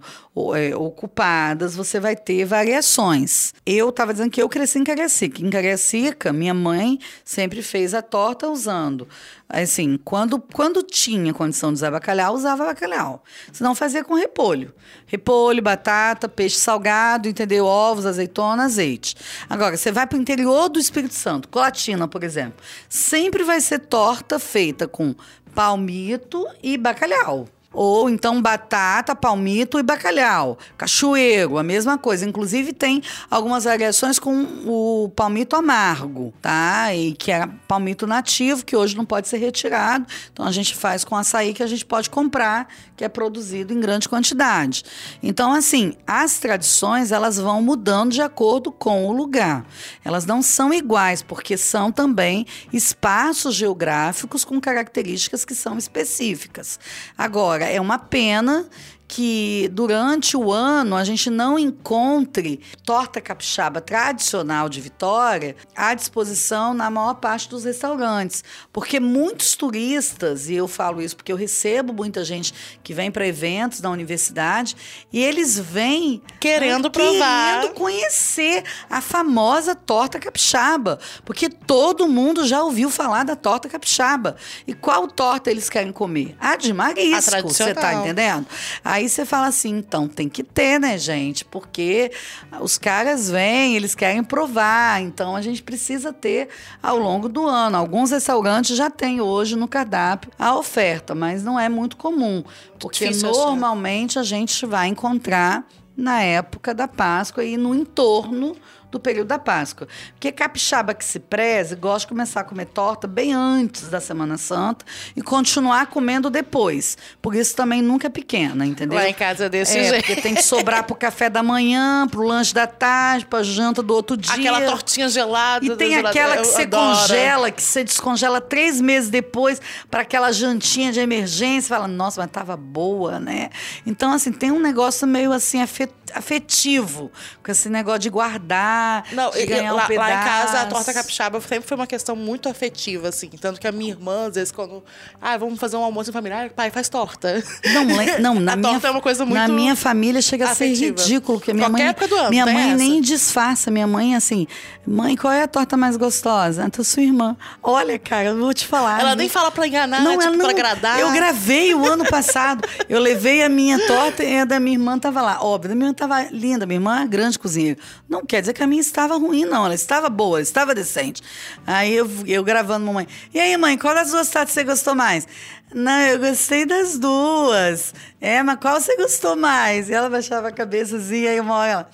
é, 0.55 0.75
ocupadas, 0.75 1.73
você 1.73 1.97
vai 1.97 2.17
ter 2.17 2.43
variações. 2.43 3.53
Eu 3.65 3.89
estava 3.89 4.11
dizendo 4.11 4.29
que 4.29 4.41
eu 4.41 4.49
cresci 4.49 4.79
em 4.79 4.83
Cariacica. 4.83 5.41
Em 5.41 5.49
Cariacica, 5.49 6.33
minha 6.33 6.53
mãe 6.53 6.99
sempre 7.23 7.61
fez 7.61 7.93
a 7.93 8.01
torta 8.01 8.49
usando. 8.49 9.07
Assim, 9.47 9.97
quando, 10.03 10.39
quando 10.39 10.81
tinha 10.81 11.33
condição 11.33 11.69
de 11.69 11.75
usar 11.75 11.91
bacalhau, 11.91 12.33
usava 12.33 12.65
bacalhau. 12.65 13.23
Senão 13.53 13.75
fazia 13.75 14.03
com 14.03 14.15
repolho. 14.15 14.73
Repolho, 15.05 15.61
batata, 15.61 16.27
peixe 16.27 16.57
salgado, 16.57 17.29
entendeu? 17.29 17.65
Ovos, 17.65 18.07
azeitona, 18.07 18.65
azeite. 18.65 19.15
Agora, 19.47 19.77
você 19.77 19.91
vai 19.91 20.07
para 20.07 20.17
o 20.17 20.21
interior 20.21 20.67
do 20.67 20.79
Espírito 20.79 21.13
Santo, 21.13 21.47
Colatina, 21.47 22.07
por 22.07 22.23
exemplo. 22.23 22.63
Sempre 22.89 23.43
vai 23.43 23.61
ser 23.61 23.79
torta 23.79 24.39
feita 24.39 24.87
com 24.87 25.15
palmito 25.53 26.45
e 26.61 26.75
bacalhau. 26.77 27.47
Ou 27.75 28.09
então 28.09 28.41
batata, 28.41 29.13
palmito 29.13 29.77
e 29.77 29.83
bacalhau. 29.83 30.57
Cachoeiro, 30.77 31.57
a 31.57 31.63
mesma 31.63 31.97
coisa. 31.97 32.25
Inclusive 32.25 32.71
tem 32.71 33.03
algumas 33.29 33.65
variações 33.65 34.17
com 34.17 34.43
o 34.65 35.11
palmito 35.13 35.57
amargo, 35.57 36.33
tá? 36.41 36.95
E 36.95 37.13
que 37.13 37.31
era 37.31 37.47
palmito 37.67 38.07
nativo, 38.07 38.63
que 38.63 38.75
hoje 38.75 38.95
não 38.95 39.05
pode 39.05 39.27
ser 39.27 39.37
retirado. 39.37 40.05
Então 40.31 40.45
a 40.45 40.51
gente 40.51 40.73
faz 40.73 41.03
com 41.03 41.15
açaí 41.15 41.53
que 41.53 41.61
a 41.61 41.67
gente 41.67 41.85
pode 41.85 42.09
comprar, 42.09 42.67
que 42.95 43.03
é 43.03 43.09
produzido 43.09 43.73
em 43.73 43.79
grande 43.79 44.07
quantidade. 44.07 44.83
Então, 45.21 45.51
assim, 45.51 45.93
as 46.07 46.39
tradições 46.39 47.11
elas 47.11 47.37
vão 47.37 47.61
mudando 47.61 48.11
de 48.11 48.21
acordo 48.21 48.71
com 48.71 49.05
o 49.05 49.11
lugar. 49.11 49.65
Elas 50.03 50.25
não 50.25 50.41
são 50.41 50.73
iguais, 50.73 51.21
porque 51.21 51.57
são 51.57 51.91
também 51.91 52.45
espaços 52.71 53.55
geográficos 53.55 54.45
com 54.45 54.61
características 54.61 55.43
que 55.43 55.53
são 55.53 55.77
específicas. 55.77 56.79
Agora, 57.17 57.64
é 57.67 57.79
uma 57.79 57.97
pena 57.97 58.65
que 59.07 59.69
durante 59.71 60.35
o 60.35 60.51
ano 60.51 60.95
a 60.95 61.03
gente 61.03 61.29
não 61.29 61.57
encontre 61.59 62.59
torta 62.83 63.21
capixaba 63.21 63.79
tradicional 63.79 64.67
de 64.67 64.81
Vitória 64.81 65.55
à 65.75 65.93
disposição 65.93 66.73
na 66.73 66.89
maior 66.89 67.15
parte 67.15 67.49
dos 67.49 67.63
restaurantes, 67.63 68.43
porque 68.73 68.99
muitos 68.99 69.55
turistas, 69.55 70.49
e 70.49 70.55
eu 70.55 70.67
falo 70.67 71.01
isso 71.01 71.15
porque 71.15 71.31
eu 71.31 71.35
recebo 71.35 71.93
muita 71.93 72.23
gente 72.23 72.53
que 72.83 72.93
vem 72.93 73.11
para 73.11 73.27
eventos 73.27 73.79
da 73.79 73.89
universidade 73.89 74.75
e 75.11 75.23
eles 75.23 75.57
vêm 75.57 76.21
Querendo 76.39 76.85
né, 76.85 76.89
provar. 76.89 77.59
querendo 77.61 77.73
conhecer 77.73 78.63
a 78.89 79.01
famosa 79.01 79.75
torta 79.75 80.19
capixaba, 80.19 80.99
porque 81.23 81.49
todo 81.49 82.07
mundo 82.07 82.45
já 82.45 82.63
ouviu 82.63 82.89
falar 82.89 83.23
da 83.23 83.35
torta 83.35 83.69
capixaba. 83.69 84.35
E 84.67 84.73
qual 84.73 85.07
torta 85.07 85.51
eles 85.51 85.69
querem 85.69 85.91
comer? 85.91 86.35
A 86.39 86.55
de 86.55 86.73
marisco, 86.73 87.47
você 87.47 87.73
tá 87.73 87.93
entendendo? 87.93 88.47
Aí 88.95 89.09
você 89.09 89.25
fala 89.25 89.47
assim, 89.47 89.75
então 89.77 90.07
tem 90.07 90.29
que 90.29 90.41
ter, 90.41 90.79
né, 90.79 90.97
gente? 90.97 91.43
Porque 91.43 92.13
os 92.61 92.77
caras 92.77 93.29
vêm, 93.29 93.75
eles 93.75 93.93
querem 93.93 94.23
provar, 94.23 95.01
então 95.01 95.35
a 95.35 95.41
gente 95.41 95.61
precisa 95.61 96.13
ter 96.13 96.47
ao 96.81 96.97
longo 96.97 97.27
do 97.27 97.45
ano. 97.45 97.75
Alguns 97.75 98.11
restaurantes 98.11 98.77
já 98.77 98.89
têm 98.89 99.19
hoje 99.19 99.57
no 99.57 99.67
cardápio 99.67 100.31
a 100.39 100.55
oferta, 100.55 101.13
mas 101.13 101.43
não 101.43 101.59
é 101.59 101.67
muito 101.67 101.97
comum, 101.97 102.41
porque 102.79 103.07
Difícil 103.07 103.31
achar. 103.31 103.39
normalmente 103.39 104.17
a 104.17 104.23
gente 104.23 104.65
vai 104.65 104.87
encontrar 104.87 105.67
na 105.97 106.21
época 106.21 106.73
da 106.73 106.87
Páscoa 106.87 107.43
e 107.43 107.57
no 107.57 107.75
entorno 107.75 108.55
do 108.95 108.99
período 108.99 109.27
da 109.27 109.39
Páscoa. 109.39 109.87
Porque 110.13 110.31
capixaba 110.31 110.93
que 110.93 111.03
se 111.05 111.19
preze 111.19 111.75
gosta 111.75 111.99
de 112.01 112.07
começar 112.07 112.41
a 112.41 112.43
comer 112.43 112.65
torta 112.65 113.07
bem 113.07 113.33
antes 113.33 113.89
da 113.89 113.99
Semana 113.99 114.37
Santa 114.37 114.85
e 115.15 115.21
continuar 115.21 115.87
comendo 115.87 116.29
depois. 116.29 116.97
Por 117.21 117.35
isso 117.35 117.55
também 117.55 117.81
nunca 117.81 118.07
é 118.07 118.09
pequena, 118.09 118.65
entendeu? 118.65 118.97
Lá 118.97 119.07
em 119.09 119.13
casa 119.13 119.45
é 119.45 119.49
desse 119.49 119.77
é, 119.77 119.83
jeito. 119.89 120.05
porque 120.05 120.21
tem 120.21 120.33
que 120.33 120.41
sobrar 120.43 120.83
pro 120.83 120.95
café 120.95 121.29
da 121.29 121.43
manhã, 121.43 122.07
pro 122.07 122.23
lanche 122.23 122.53
da 122.53 122.67
tarde, 122.67 123.25
pra 123.25 123.43
janta 123.43 123.83
do 123.83 123.93
outro 123.93 124.15
dia. 124.15 124.33
Aquela 124.33 124.61
tortinha 124.61 125.09
gelada. 125.09 125.65
E 125.65 125.75
tem 125.75 125.95
aquela 125.95 126.37
que 126.37 126.45
você 126.45 126.63
adoro. 126.63 126.97
congela, 126.97 127.51
que 127.51 127.61
você 127.61 127.83
descongela 127.83 128.39
três 128.41 128.79
meses 128.79 129.09
depois 129.09 129.61
para 129.89 130.01
aquela 130.01 130.31
jantinha 130.31 130.91
de 130.91 130.99
emergência. 130.99 131.75
Fala, 131.75 131.87
nossa, 131.87 132.21
mas 132.21 132.31
tava 132.31 132.55
boa, 132.55 133.19
né? 133.19 133.49
Então, 133.85 134.11
assim, 134.13 134.31
tem 134.31 134.51
um 134.51 134.59
negócio 134.59 135.07
meio 135.07 135.31
assim 135.31 135.61
afe- 135.61 135.89
afetivo, 136.13 137.11
com 137.43 137.51
esse 137.51 137.69
negócio 137.69 137.99
de 137.99 138.09
guardar, 138.09 138.84
Não, 139.11 139.31
de 139.31 139.45
ganhar 139.45 139.73
um 139.73 139.77
lá, 139.77 139.87
pedaço. 139.87 140.09
lá 140.09 140.21
em 140.21 140.23
casa 140.25 140.61
a 140.61 140.65
torta 140.65 140.93
capixaba 140.93 141.41
sempre 141.41 141.67
foi 141.67 141.77
uma 141.77 141.87
questão 141.87 142.15
muito 142.15 142.49
afetiva, 142.49 143.09
assim. 143.09 143.29
Tanto 143.29 143.59
que 143.59 143.67
a 143.67 143.71
minha 143.71 143.91
irmã, 143.91 144.27
às 144.27 144.35
vezes, 144.35 144.51
quando. 144.51 144.83
Ah, 145.21 145.37
vamos 145.37 145.59
fazer 145.59 145.77
um 145.77 145.83
almoço 145.83 146.09
em 146.09 146.13
família. 146.13 146.45
Ah, 146.45 146.49
pai, 146.49 146.71
faz 146.71 146.89
torta. 146.89 147.43
Não, 147.73 147.85
não 148.19 148.35
na 148.39 148.53
A 148.53 148.55
minha, 148.55 148.71
torta 148.71 148.87
é 148.87 148.91
uma 148.91 149.01
coisa 149.01 149.25
muito 149.25 149.37
Na 149.37 149.47
minha 149.47 149.75
família 149.75 150.21
chega 150.21 150.49
a 150.49 150.55
ser 150.55 150.73
ridículo, 150.73 151.39
porque 151.39 151.53
minha 151.53 151.69
Qualquer 151.69 151.83
mãe, 151.83 151.89
época 151.89 152.07
do 152.07 152.15
ano, 152.15 152.29
minha 152.29 152.45
mãe 152.45 152.69
essa. 152.69 152.77
nem 152.77 153.01
disfarça. 153.01 153.71
Minha 153.71 153.87
mãe 153.87 154.15
assim, 154.15 154.47
mãe, 154.85 155.15
qual 155.15 155.33
é 155.33 155.43
a 155.43 155.47
torta 155.47 155.75
mais 155.75 155.97
gostosa? 155.97 156.63
Então 156.65 156.83
sua 156.83 157.03
irmã. 157.03 157.35
Olha, 157.61 157.97
cara, 157.97 158.29
eu 158.29 158.37
vou 158.37 158.53
te 158.53 158.65
falar. 158.65 158.99
Ela 158.99 159.11
né? 159.11 159.15
nem 159.15 159.29
fala 159.29 159.51
pra 159.51 159.67
enganar, 159.67 159.97
tipo, 159.97 160.21
ela 160.21 160.37
pra 160.37 160.49
agradar. 160.49 160.99
Eu 160.99 161.11
gravei 161.11 161.73
o 161.73 161.85
ano 161.85 162.05
passado. 162.05 162.67
Eu 162.87 162.99
levei 162.99 163.43
a 163.43 163.49
minha 163.49 163.79
torta 163.87 164.23
e 164.23 164.39
a 164.39 164.45
da 164.45 164.59
minha 164.59 164.75
irmã 164.75 164.97
tava 164.97 165.21
lá. 165.21 165.41
Óbvio, 165.41 165.71
a 165.71 165.75
minha 165.75 165.87
irmã 165.87 165.93
tava 165.93 166.23
linda. 166.31 166.65
Minha 166.65 166.77
irmã 166.77 167.01
é 167.01 167.07
grande 167.07 167.37
cozinheira. 167.37 167.79
Não 168.07 168.25
quer 168.25 168.41
dizer 168.41 168.53
que 168.53 168.63
a 168.65 168.67
minha 168.67 168.81
estava 168.81 169.15
ruim, 169.15 169.45
não. 169.45 169.65
Ela 169.65 169.75
estava 169.75 170.09
boa, 170.09 170.41
estava 170.41 170.75
decente. 170.75 171.21
Aí 171.65 171.95
eu, 171.95 172.09
eu 172.27 172.43
gravando, 172.43 172.85
mamãe. 172.85 173.07
E 173.33 173.39
aí, 173.39 173.55
mãe, 173.57 173.77
qual 173.77 173.93
das 173.93 174.11
duas 174.11 174.29
tortas 174.29 174.53
você 174.53 174.63
gostou 174.63 174.93
mais? 174.93 175.27
Não, 175.73 175.99
eu 176.01 176.19
gostei 176.19 176.65
das 176.65 176.97
duas. 176.97 177.93
É, 178.19 178.43
mas 178.43 178.59
qual 178.59 178.79
você 178.79 178.95
gostou 178.97 179.35
mais? 179.35 179.89
E 179.89 179.93
ela 179.93 180.09
baixava 180.09 180.49
a 180.49 180.51
cabeça 180.51 180.97
assim, 180.97 181.27
aí 181.27 181.39
uma 181.39 181.55
hora 181.55 181.71
ela. 181.71 181.89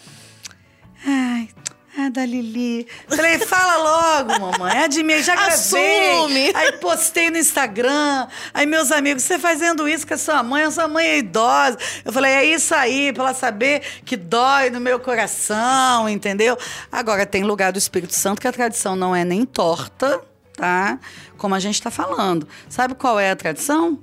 Ai, 1.05 1.49
Ah, 2.01 2.09
da 2.09 2.25
Lili. 2.25 2.87
Falei, 3.07 3.37
fala 3.39 3.77
logo, 3.77 4.39
mamãe. 4.39 4.77
É 4.77 4.87
de 4.87 5.03
mim, 5.03 5.21
já 5.21 5.35
gravei. 5.35 5.53
Assume. 5.53 6.51
Aí 6.55 6.71
postei 6.73 7.29
no 7.29 7.37
Instagram. 7.37 8.27
Aí 8.53 8.65
meus 8.65 8.91
amigos, 8.91 9.21
você 9.21 9.37
fazendo 9.37 9.87
isso 9.87 10.07
com 10.07 10.15
a 10.15 10.17
sua 10.17 10.41
mãe, 10.41 10.63
a 10.63 10.71
sua 10.71 10.87
mãe 10.87 11.05
é 11.05 11.17
idosa. 11.19 11.77
Eu 12.03 12.11
falei, 12.11 12.31
é 12.31 12.45
isso 12.45 12.73
aí, 12.73 13.13
pra 13.13 13.25
ela 13.25 13.33
saber 13.35 13.81
que 14.03 14.17
dói 14.17 14.71
no 14.71 14.79
meu 14.79 14.99
coração, 14.99 16.09
entendeu? 16.09 16.57
Agora, 16.91 17.23
tem 17.23 17.43
lugar 17.43 17.71
do 17.71 17.77
Espírito 17.77 18.15
Santo 18.15 18.41
que 18.41 18.47
a 18.47 18.51
tradição 18.51 18.95
não 18.95 19.15
é 19.15 19.23
nem 19.23 19.45
torta, 19.45 20.21
tá? 20.55 20.97
Como 21.37 21.53
a 21.53 21.59
gente 21.59 21.79
tá 21.81 21.91
falando. 21.91 22.47
Sabe 22.67 22.95
qual 22.95 23.19
é 23.19 23.29
a 23.29 23.35
tradição? 23.35 23.99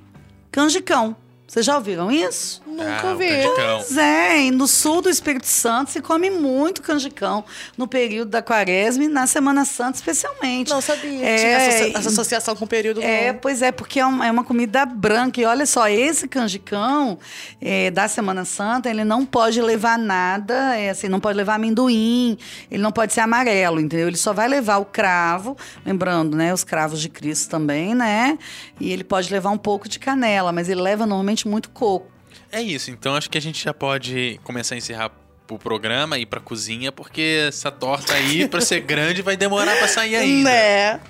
Canjicão. 0.52 1.16
Vocês 1.48 1.64
já 1.64 1.76
ouviram 1.76 2.12
isso? 2.12 2.60
Nunca 2.66 3.08
Ah, 3.08 3.14
o 3.14 3.16
vi. 3.16 3.26
canjicão. 3.26 3.54
Pois 3.78 3.96
é, 3.96 4.42
e 4.42 4.50
no 4.50 4.68
sul 4.68 5.00
do 5.00 5.08
Espírito 5.08 5.46
Santo 5.46 5.90
se 5.90 6.02
come 6.02 6.28
muito 6.28 6.82
canjicão 6.82 7.42
no 7.74 7.88
período 7.88 8.28
da 8.28 8.42
quaresma 8.42 9.04
e 9.04 9.08
na 9.08 9.26
Semana 9.26 9.64
Santa 9.64 9.96
especialmente. 9.96 10.68
Não 10.70 10.82
sabia. 10.82 11.24
É, 11.24 11.88
essa 11.94 12.10
associação 12.10 12.54
com 12.54 12.66
o 12.66 12.68
período 12.68 13.00
É, 13.00 13.32
não. 13.32 13.40
pois 13.40 13.62
é, 13.62 13.72
porque 13.72 13.98
é 13.98 14.04
uma, 14.04 14.26
é 14.26 14.30
uma 14.30 14.44
comida 14.44 14.84
branca. 14.84 15.40
E 15.40 15.46
olha 15.46 15.64
só, 15.64 15.88
esse 15.88 16.28
canjicão 16.28 17.18
é, 17.62 17.90
da 17.90 18.06
Semana 18.08 18.44
Santa, 18.44 18.90
ele 18.90 19.02
não 19.02 19.24
pode 19.24 19.62
levar 19.62 19.98
nada, 19.98 20.76
é, 20.76 20.90
assim, 20.90 21.08
não 21.08 21.18
pode 21.18 21.38
levar 21.38 21.54
amendoim, 21.54 22.36
ele 22.70 22.82
não 22.82 22.92
pode 22.92 23.14
ser 23.14 23.20
amarelo, 23.20 23.80
entendeu? 23.80 24.06
Ele 24.08 24.18
só 24.18 24.34
vai 24.34 24.48
levar 24.48 24.76
o 24.76 24.84
cravo, 24.84 25.56
lembrando, 25.84 26.36
né, 26.36 26.52
os 26.52 26.62
cravos 26.62 27.00
de 27.00 27.08
Cristo 27.08 27.48
também, 27.48 27.94
né? 27.94 28.38
E 28.78 28.92
ele 28.92 29.02
pode 29.02 29.32
levar 29.32 29.48
um 29.48 29.56
pouco 29.58 29.88
de 29.88 29.98
canela, 29.98 30.52
mas 30.52 30.68
ele 30.68 30.82
leva 30.82 31.06
normalmente 31.06 31.37
muito 31.46 31.70
coco. 31.70 32.10
É 32.50 32.62
isso, 32.62 32.90
então 32.90 33.14
acho 33.14 33.28
que 33.28 33.36
a 33.36 33.40
gente 33.40 33.62
já 33.62 33.74
pode 33.74 34.40
começar 34.42 34.74
a 34.74 34.78
encerrar 34.78 35.10
o 35.50 35.58
programa 35.58 36.18
e 36.18 36.22
ir 36.22 36.26
pra 36.26 36.40
cozinha, 36.40 36.90
porque 36.90 37.46
essa 37.48 37.70
torta 37.70 38.14
aí, 38.14 38.48
pra 38.48 38.60
ser 38.60 38.80
grande, 38.82 39.22
vai 39.22 39.36
demorar 39.36 39.76
pra 39.76 39.88
sair 39.88 40.16
ainda. 40.16 40.50
Né? 40.50 41.00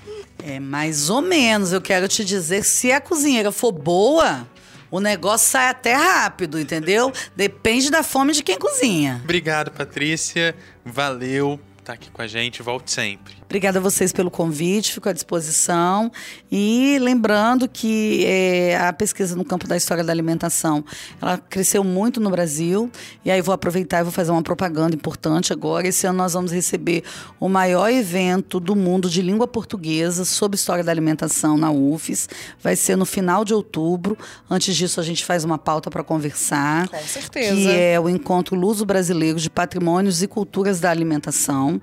É 0.44 0.60
mais 0.60 1.10
ou 1.10 1.20
menos. 1.20 1.72
Eu 1.72 1.80
quero 1.80 2.06
te 2.08 2.24
dizer, 2.24 2.64
se 2.64 2.92
a 2.92 3.00
cozinheira 3.00 3.50
for 3.50 3.72
boa, 3.72 4.46
o 4.90 5.00
negócio 5.00 5.48
sai 5.50 5.68
até 5.68 5.94
rápido, 5.94 6.58
entendeu? 6.60 7.12
Depende 7.34 7.90
da 7.90 8.02
fome 8.02 8.32
de 8.32 8.42
quem 8.42 8.58
cozinha. 8.58 9.20
Obrigado, 9.24 9.70
Patrícia. 9.70 10.54
Valeu 10.84 11.60
estar 11.78 11.94
aqui 11.94 12.10
com 12.10 12.22
a 12.22 12.26
gente. 12.26 12.62
Volte 12.62 12.90
sempre. 12.92 13.37
Obrigada 13.48 13.78
a 13.78 13.82
vocês 13.82 14.12
pelo 14.12 14.30
convite, 14.30 14.92
fico 14.92 15.08
à 15.08 15.12
disposição. 15.12 16.12
E 16.52 16.98
lembrando 17.00 17.66
que 17.66 18.22
é, 18.26 18.76
a 18.76 18.92
pesquisa 18.92 19.34
no 19.34 19.42
campo 19.42 19.66
da 19.66 19.74
história 19.74 20.04
da 20.04 20.12
alimentação, 20.12 20.84
ela 21.20 21.38
cresceu 21.38 21.82
muito 21.82 22.20
no 22.20 22.28
Brasil. 22.28 22.90
E 23.24 23.30
aí 23.30 23.40
vou 23.40 23.54
aproveitar 23.54 24.00
e 24.00 24.02
vou 24.02 24.12
fazer 24.12 24.32
uma 24.32 24.42
propaganda 24.42 24.94
importante 24.94 25.50
agora. 25.50 25.88
Esse 25.88 26.06
ano 26.06 26.18
nós 26.18 26.34
vamos 26.34 26.52
receber 26.52 27.02
o 27.40 27.48
maior 27.48 27.90
evento 27.90 28.60
do 28.60 28.76
mundo 28.76 29.08
de 29.08 29.22
língua 29.22 29.48
portuguesa 29.48 30.26
sobre 30.26 30.56
história 30.56 30.84
da 30.84 30.92
alimentação 30.92 31.56
na 31.56 31.70
UFES. 31.70 32.28
Vai 32.62 32.76
ser 32.76 32.96
no 32.96 33.06
final 33.06 33.46
de 33.46 33.54
outubro. 33.54 34.18
Antes 34.50 34.76
disso, 34.76 35.00
a 35.00 35.02
gente 35.02 35.24
faz 35.24 35.42
uma 35.42 35.56
pauta 35.56 35.90
para 35.90 36.04
conversar. 36.04 36.86
Com 36.88 36.98
certeza. 36.98 37.54
Que 37.54 37.70
é 37.70 37.98
o 37.98 38.10
Encontro 38.10 38.54
Luso 38.54 38.84
Brasileiro 38.84 39.40
de 39.40 39.48
Patrimônios 39.48 40.22
e 40.22 40.28
Culturas 40.28 40.80
da 40.80 40.90
Alimentação. 40.90 41.80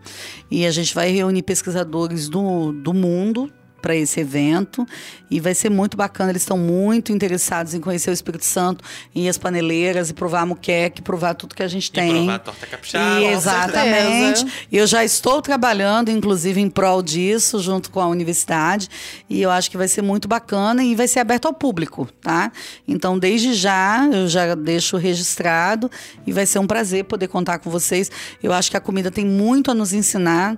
E 0.52 0.64
a 0.68 0.70
gente 0.70 0.94
vai 0.94 1.10
reunir 1.10 1.42
pesquisadores 1.56 2.28
do, 2.28 2.74
do 2.74 2.94
mundo 2.94 3.52
para 3.82 3.96
esse 3.96 4.20
evento 4.20 4.84
e 5.30 5.40
vai 5.40 5.54
ser 5.54 5.70
muito 5.70 5.96
bacana. 5.96 6.32
Eles 6.32 6.42
estão 6.42 6.58
muito 6.58 7.12
interessados 7.12 7.76
em 7.76 7.80
conhecer 7.80 8.10
o 8.10 8.14
Espírito 8.14 8.44
Santo, 8.44 8.84
em 9.14 9.26
ir 9.26 9.30
às 9.30 9.38
paneleiras 9.38 10.10
e 10.10 10.14
provar 10.14 10.42
a 10.42 10.46
muqueca, 10.48 11.00
e 11.00 11.04
provar 11.04 11.36
tudo 11.36 11.54
que 11.54 11.62
a 11.62 11.68
gente 11.68 11.90
E 11.90 11.92
tem. 11.92 12.12
provar 12.16 12.34
a 12.34 12.40
torta 12.40 12.66
capixaba. 12.66 13.22
E, 13.22 13.26
exatamente. 13.26 14.66
Eu 14.72 14.88
já 14.88 15.06
estou 15.06 15.40
trabalhando, 15.40 16.10
inclusive, 16.10 16.60
em 16.60 16.68
prol 16.68 17.04
disso, 17.04 17.60
junto 17.60 17.92
com 17.92 18.00
a 18.00 18.08
universidade. 18.08 18.90
E 19.30 19.40
eu 19.40 19.52
acho 19.52 19.70
que 19.70 19.78
vai 19.78 19.88
ser 19.88 20.02
muito 20.02 20.28
bacana 20.28 20.84
e 20.84 20.96
vai 20.96 21.08
ser 21.08 21.20
aberto 21.20 21.46
ao 21.46 21.54
público, 21.54 22.10
tá? 22.22 22.52
Então, 22.88 23.20
desde 23.20 23.54
já, 23.54 24.10
eu 24.12 24.28
já 24.28 24.56
deixo 24.56 24.98
registrado 24.98 25.92
e 26.26 26.32
vai 26.34 26.48
ser 26.48 26.58
um 26.58 26.66
prazer 26.66 27.04
poder 27.04 27.28
contar 27.28 27.60
com 27.60 27.70
vocês. 27.70 28.10
Eu 28.42 28.52
acho 28.52 28.72
que 28.72 28.78
a 28.78 28.82
comida 28.82 29.12
tem 29.12 29.26
muito 29.26 29.70
a 29.70 29.76
nos 29.76 29.94
ensinar. 29.94 30.58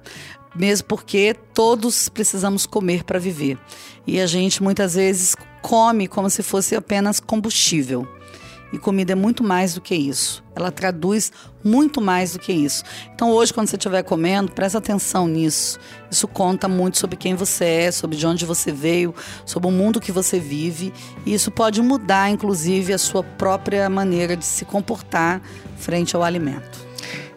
Mesmo 0.58 0.88
porque 0.88 1.36
todos 1.54 2.10
precisamos 2.10 2.66
comer 2.66 3.04
para 3.04 3.20
viver. 3.20 3.58
E 4.06 4.20
a 4.20 4.26
gente 4.26 4.64
muitas 4.64 4.96
vezes 4.96 5.36
come 5.62 6.08
como 6.08 6.30
se 6.30 6.42
fosse 6.42 6.76
apenas 6.76 7.20
combustível. 7.20 8.08
E 8.72 8.78
comida 8.78 9.14
é 9.14 9.16
muito 9.16 9.44
mais 9.44 9.74
do 9.74 9.82
que 9.82 9.96
isso. 9.96 10.44
Ela 10.54 10.72
traduz 10.72 11.32
muito 11.64 12.02
mais 12.02 12.34
do 12.34 12.40
que 12.40 12.52
isso. 12.52 12.84
Então, 13.14 13.32
hoje, 13.32 13.54
quando 13.54 13.68
você 13.68 13.78
estiver 13.78 14.04
comendo, 14.04 14.52
presta 14.52 14.78
atenção 14.78 15.28
nisso. 15.28 15.80
Isso 16.12 16.28
conta 16.28 16.68
muito 16.68 16.98
sobre 16.98 17.16
quem 17.16 17.34
você 17.34 17.66
é, 17.66 17.92
sobre 17.92 18.18
de 18.18 18.28
onde 18.28 18.46
você 18.46 18.72
veio, 18.72 19.16
sobre 19.46 19.70
o 19.70 19.72
mundo 19.72 20.02
que 20.02 20.12
você 20.12 20.40
vive. 20.40 20.94
E 21.26 21.34
isso 21.34 21.50
pode 21.50 21.82
mudar, 21.82 22.30
inclusive, 22.30 22.94
a 22.94 22.98
sua 22.98 23.24
própria 23.24 23.90
maneira 23.90 24.36
de 24.36 24.46
se 24.46 24.66
comportar 24.66 25.42
frente 25.78 26.16
ao 26.16 26.24
alimento. 26.24 26.87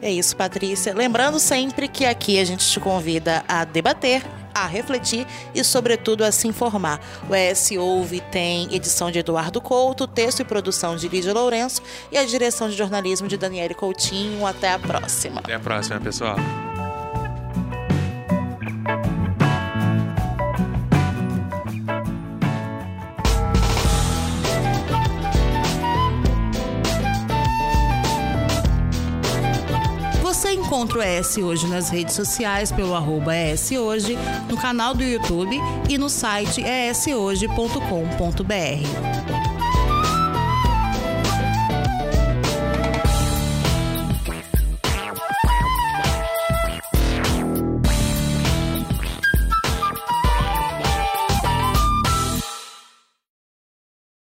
É 0.03 0.11
isso, 0.11 0.37
Patrícia. 0.37 0.95
Lembrando 0.95 1.39
sempre 1.39 1.87
que 1.87 2.07
aqui 2.07 2.39
a 2.39 2.45
gente 2.45 2.67
te 2.67 2.81
convida 2.81 3.45
a 3.47 3.65
debater, 3.65 4.23
a 4.55 4.67
refletir 4.67 5.27
e, 5.55 5.63
sobretudo, 5.63 6.25
a 6.25 6.33
se 6.33 6.49
informar. 6.49 7.01
O 7.29 7.35
ES 7.35 7.73
Ouve 7.73 8.21
tem 8.21 8.75
edição 8.75 9.11
de 9.11 9.19
Eduardo 9.19 9.61
Couto, 9.61 10.07
texto 10.07 10.41
e 10.41 10.45
produção 10.45 10.97
de 10.97 11.09
Lídia 11.09 11.35
Lourenço 11.35 11.83
e 12.11 12.17
a 12.17 12.25
direção 12.25 12.69
de 12.69 12.77
jornalismo 12.77 13.29
de 13.29 13.37
Daniele 13.37 13.75
Coutinho. 13.75 14.47
Até 14.47 14.73
a 14.73 14.79
próxima. 14.79 15.41
Até 15.41 15.55
a 15.55 15.61
próxima, 15.61 16.01
pessoal. 16.01 16.37
Você 30.71 30.77
encontra 30.77 30.99
o 30.99 31.03
ES 31.03 31.37
Hoje 31.39 31.67
nas 31.67 31.91
redes 31.91 32.15
sociais 32.15 32.71
pelo 32.71 32.95
arroba 32.95 33.33
Hoje, 33.77 34.17
no 34.49 34.57
canal 34.57 34.95
do 34.95 35.03
YouTube 35.03 35.57
e 35.89 35.99
no 35.99 36.09
site 36.09 36.63
eshoje.com.br. 36.63 39.50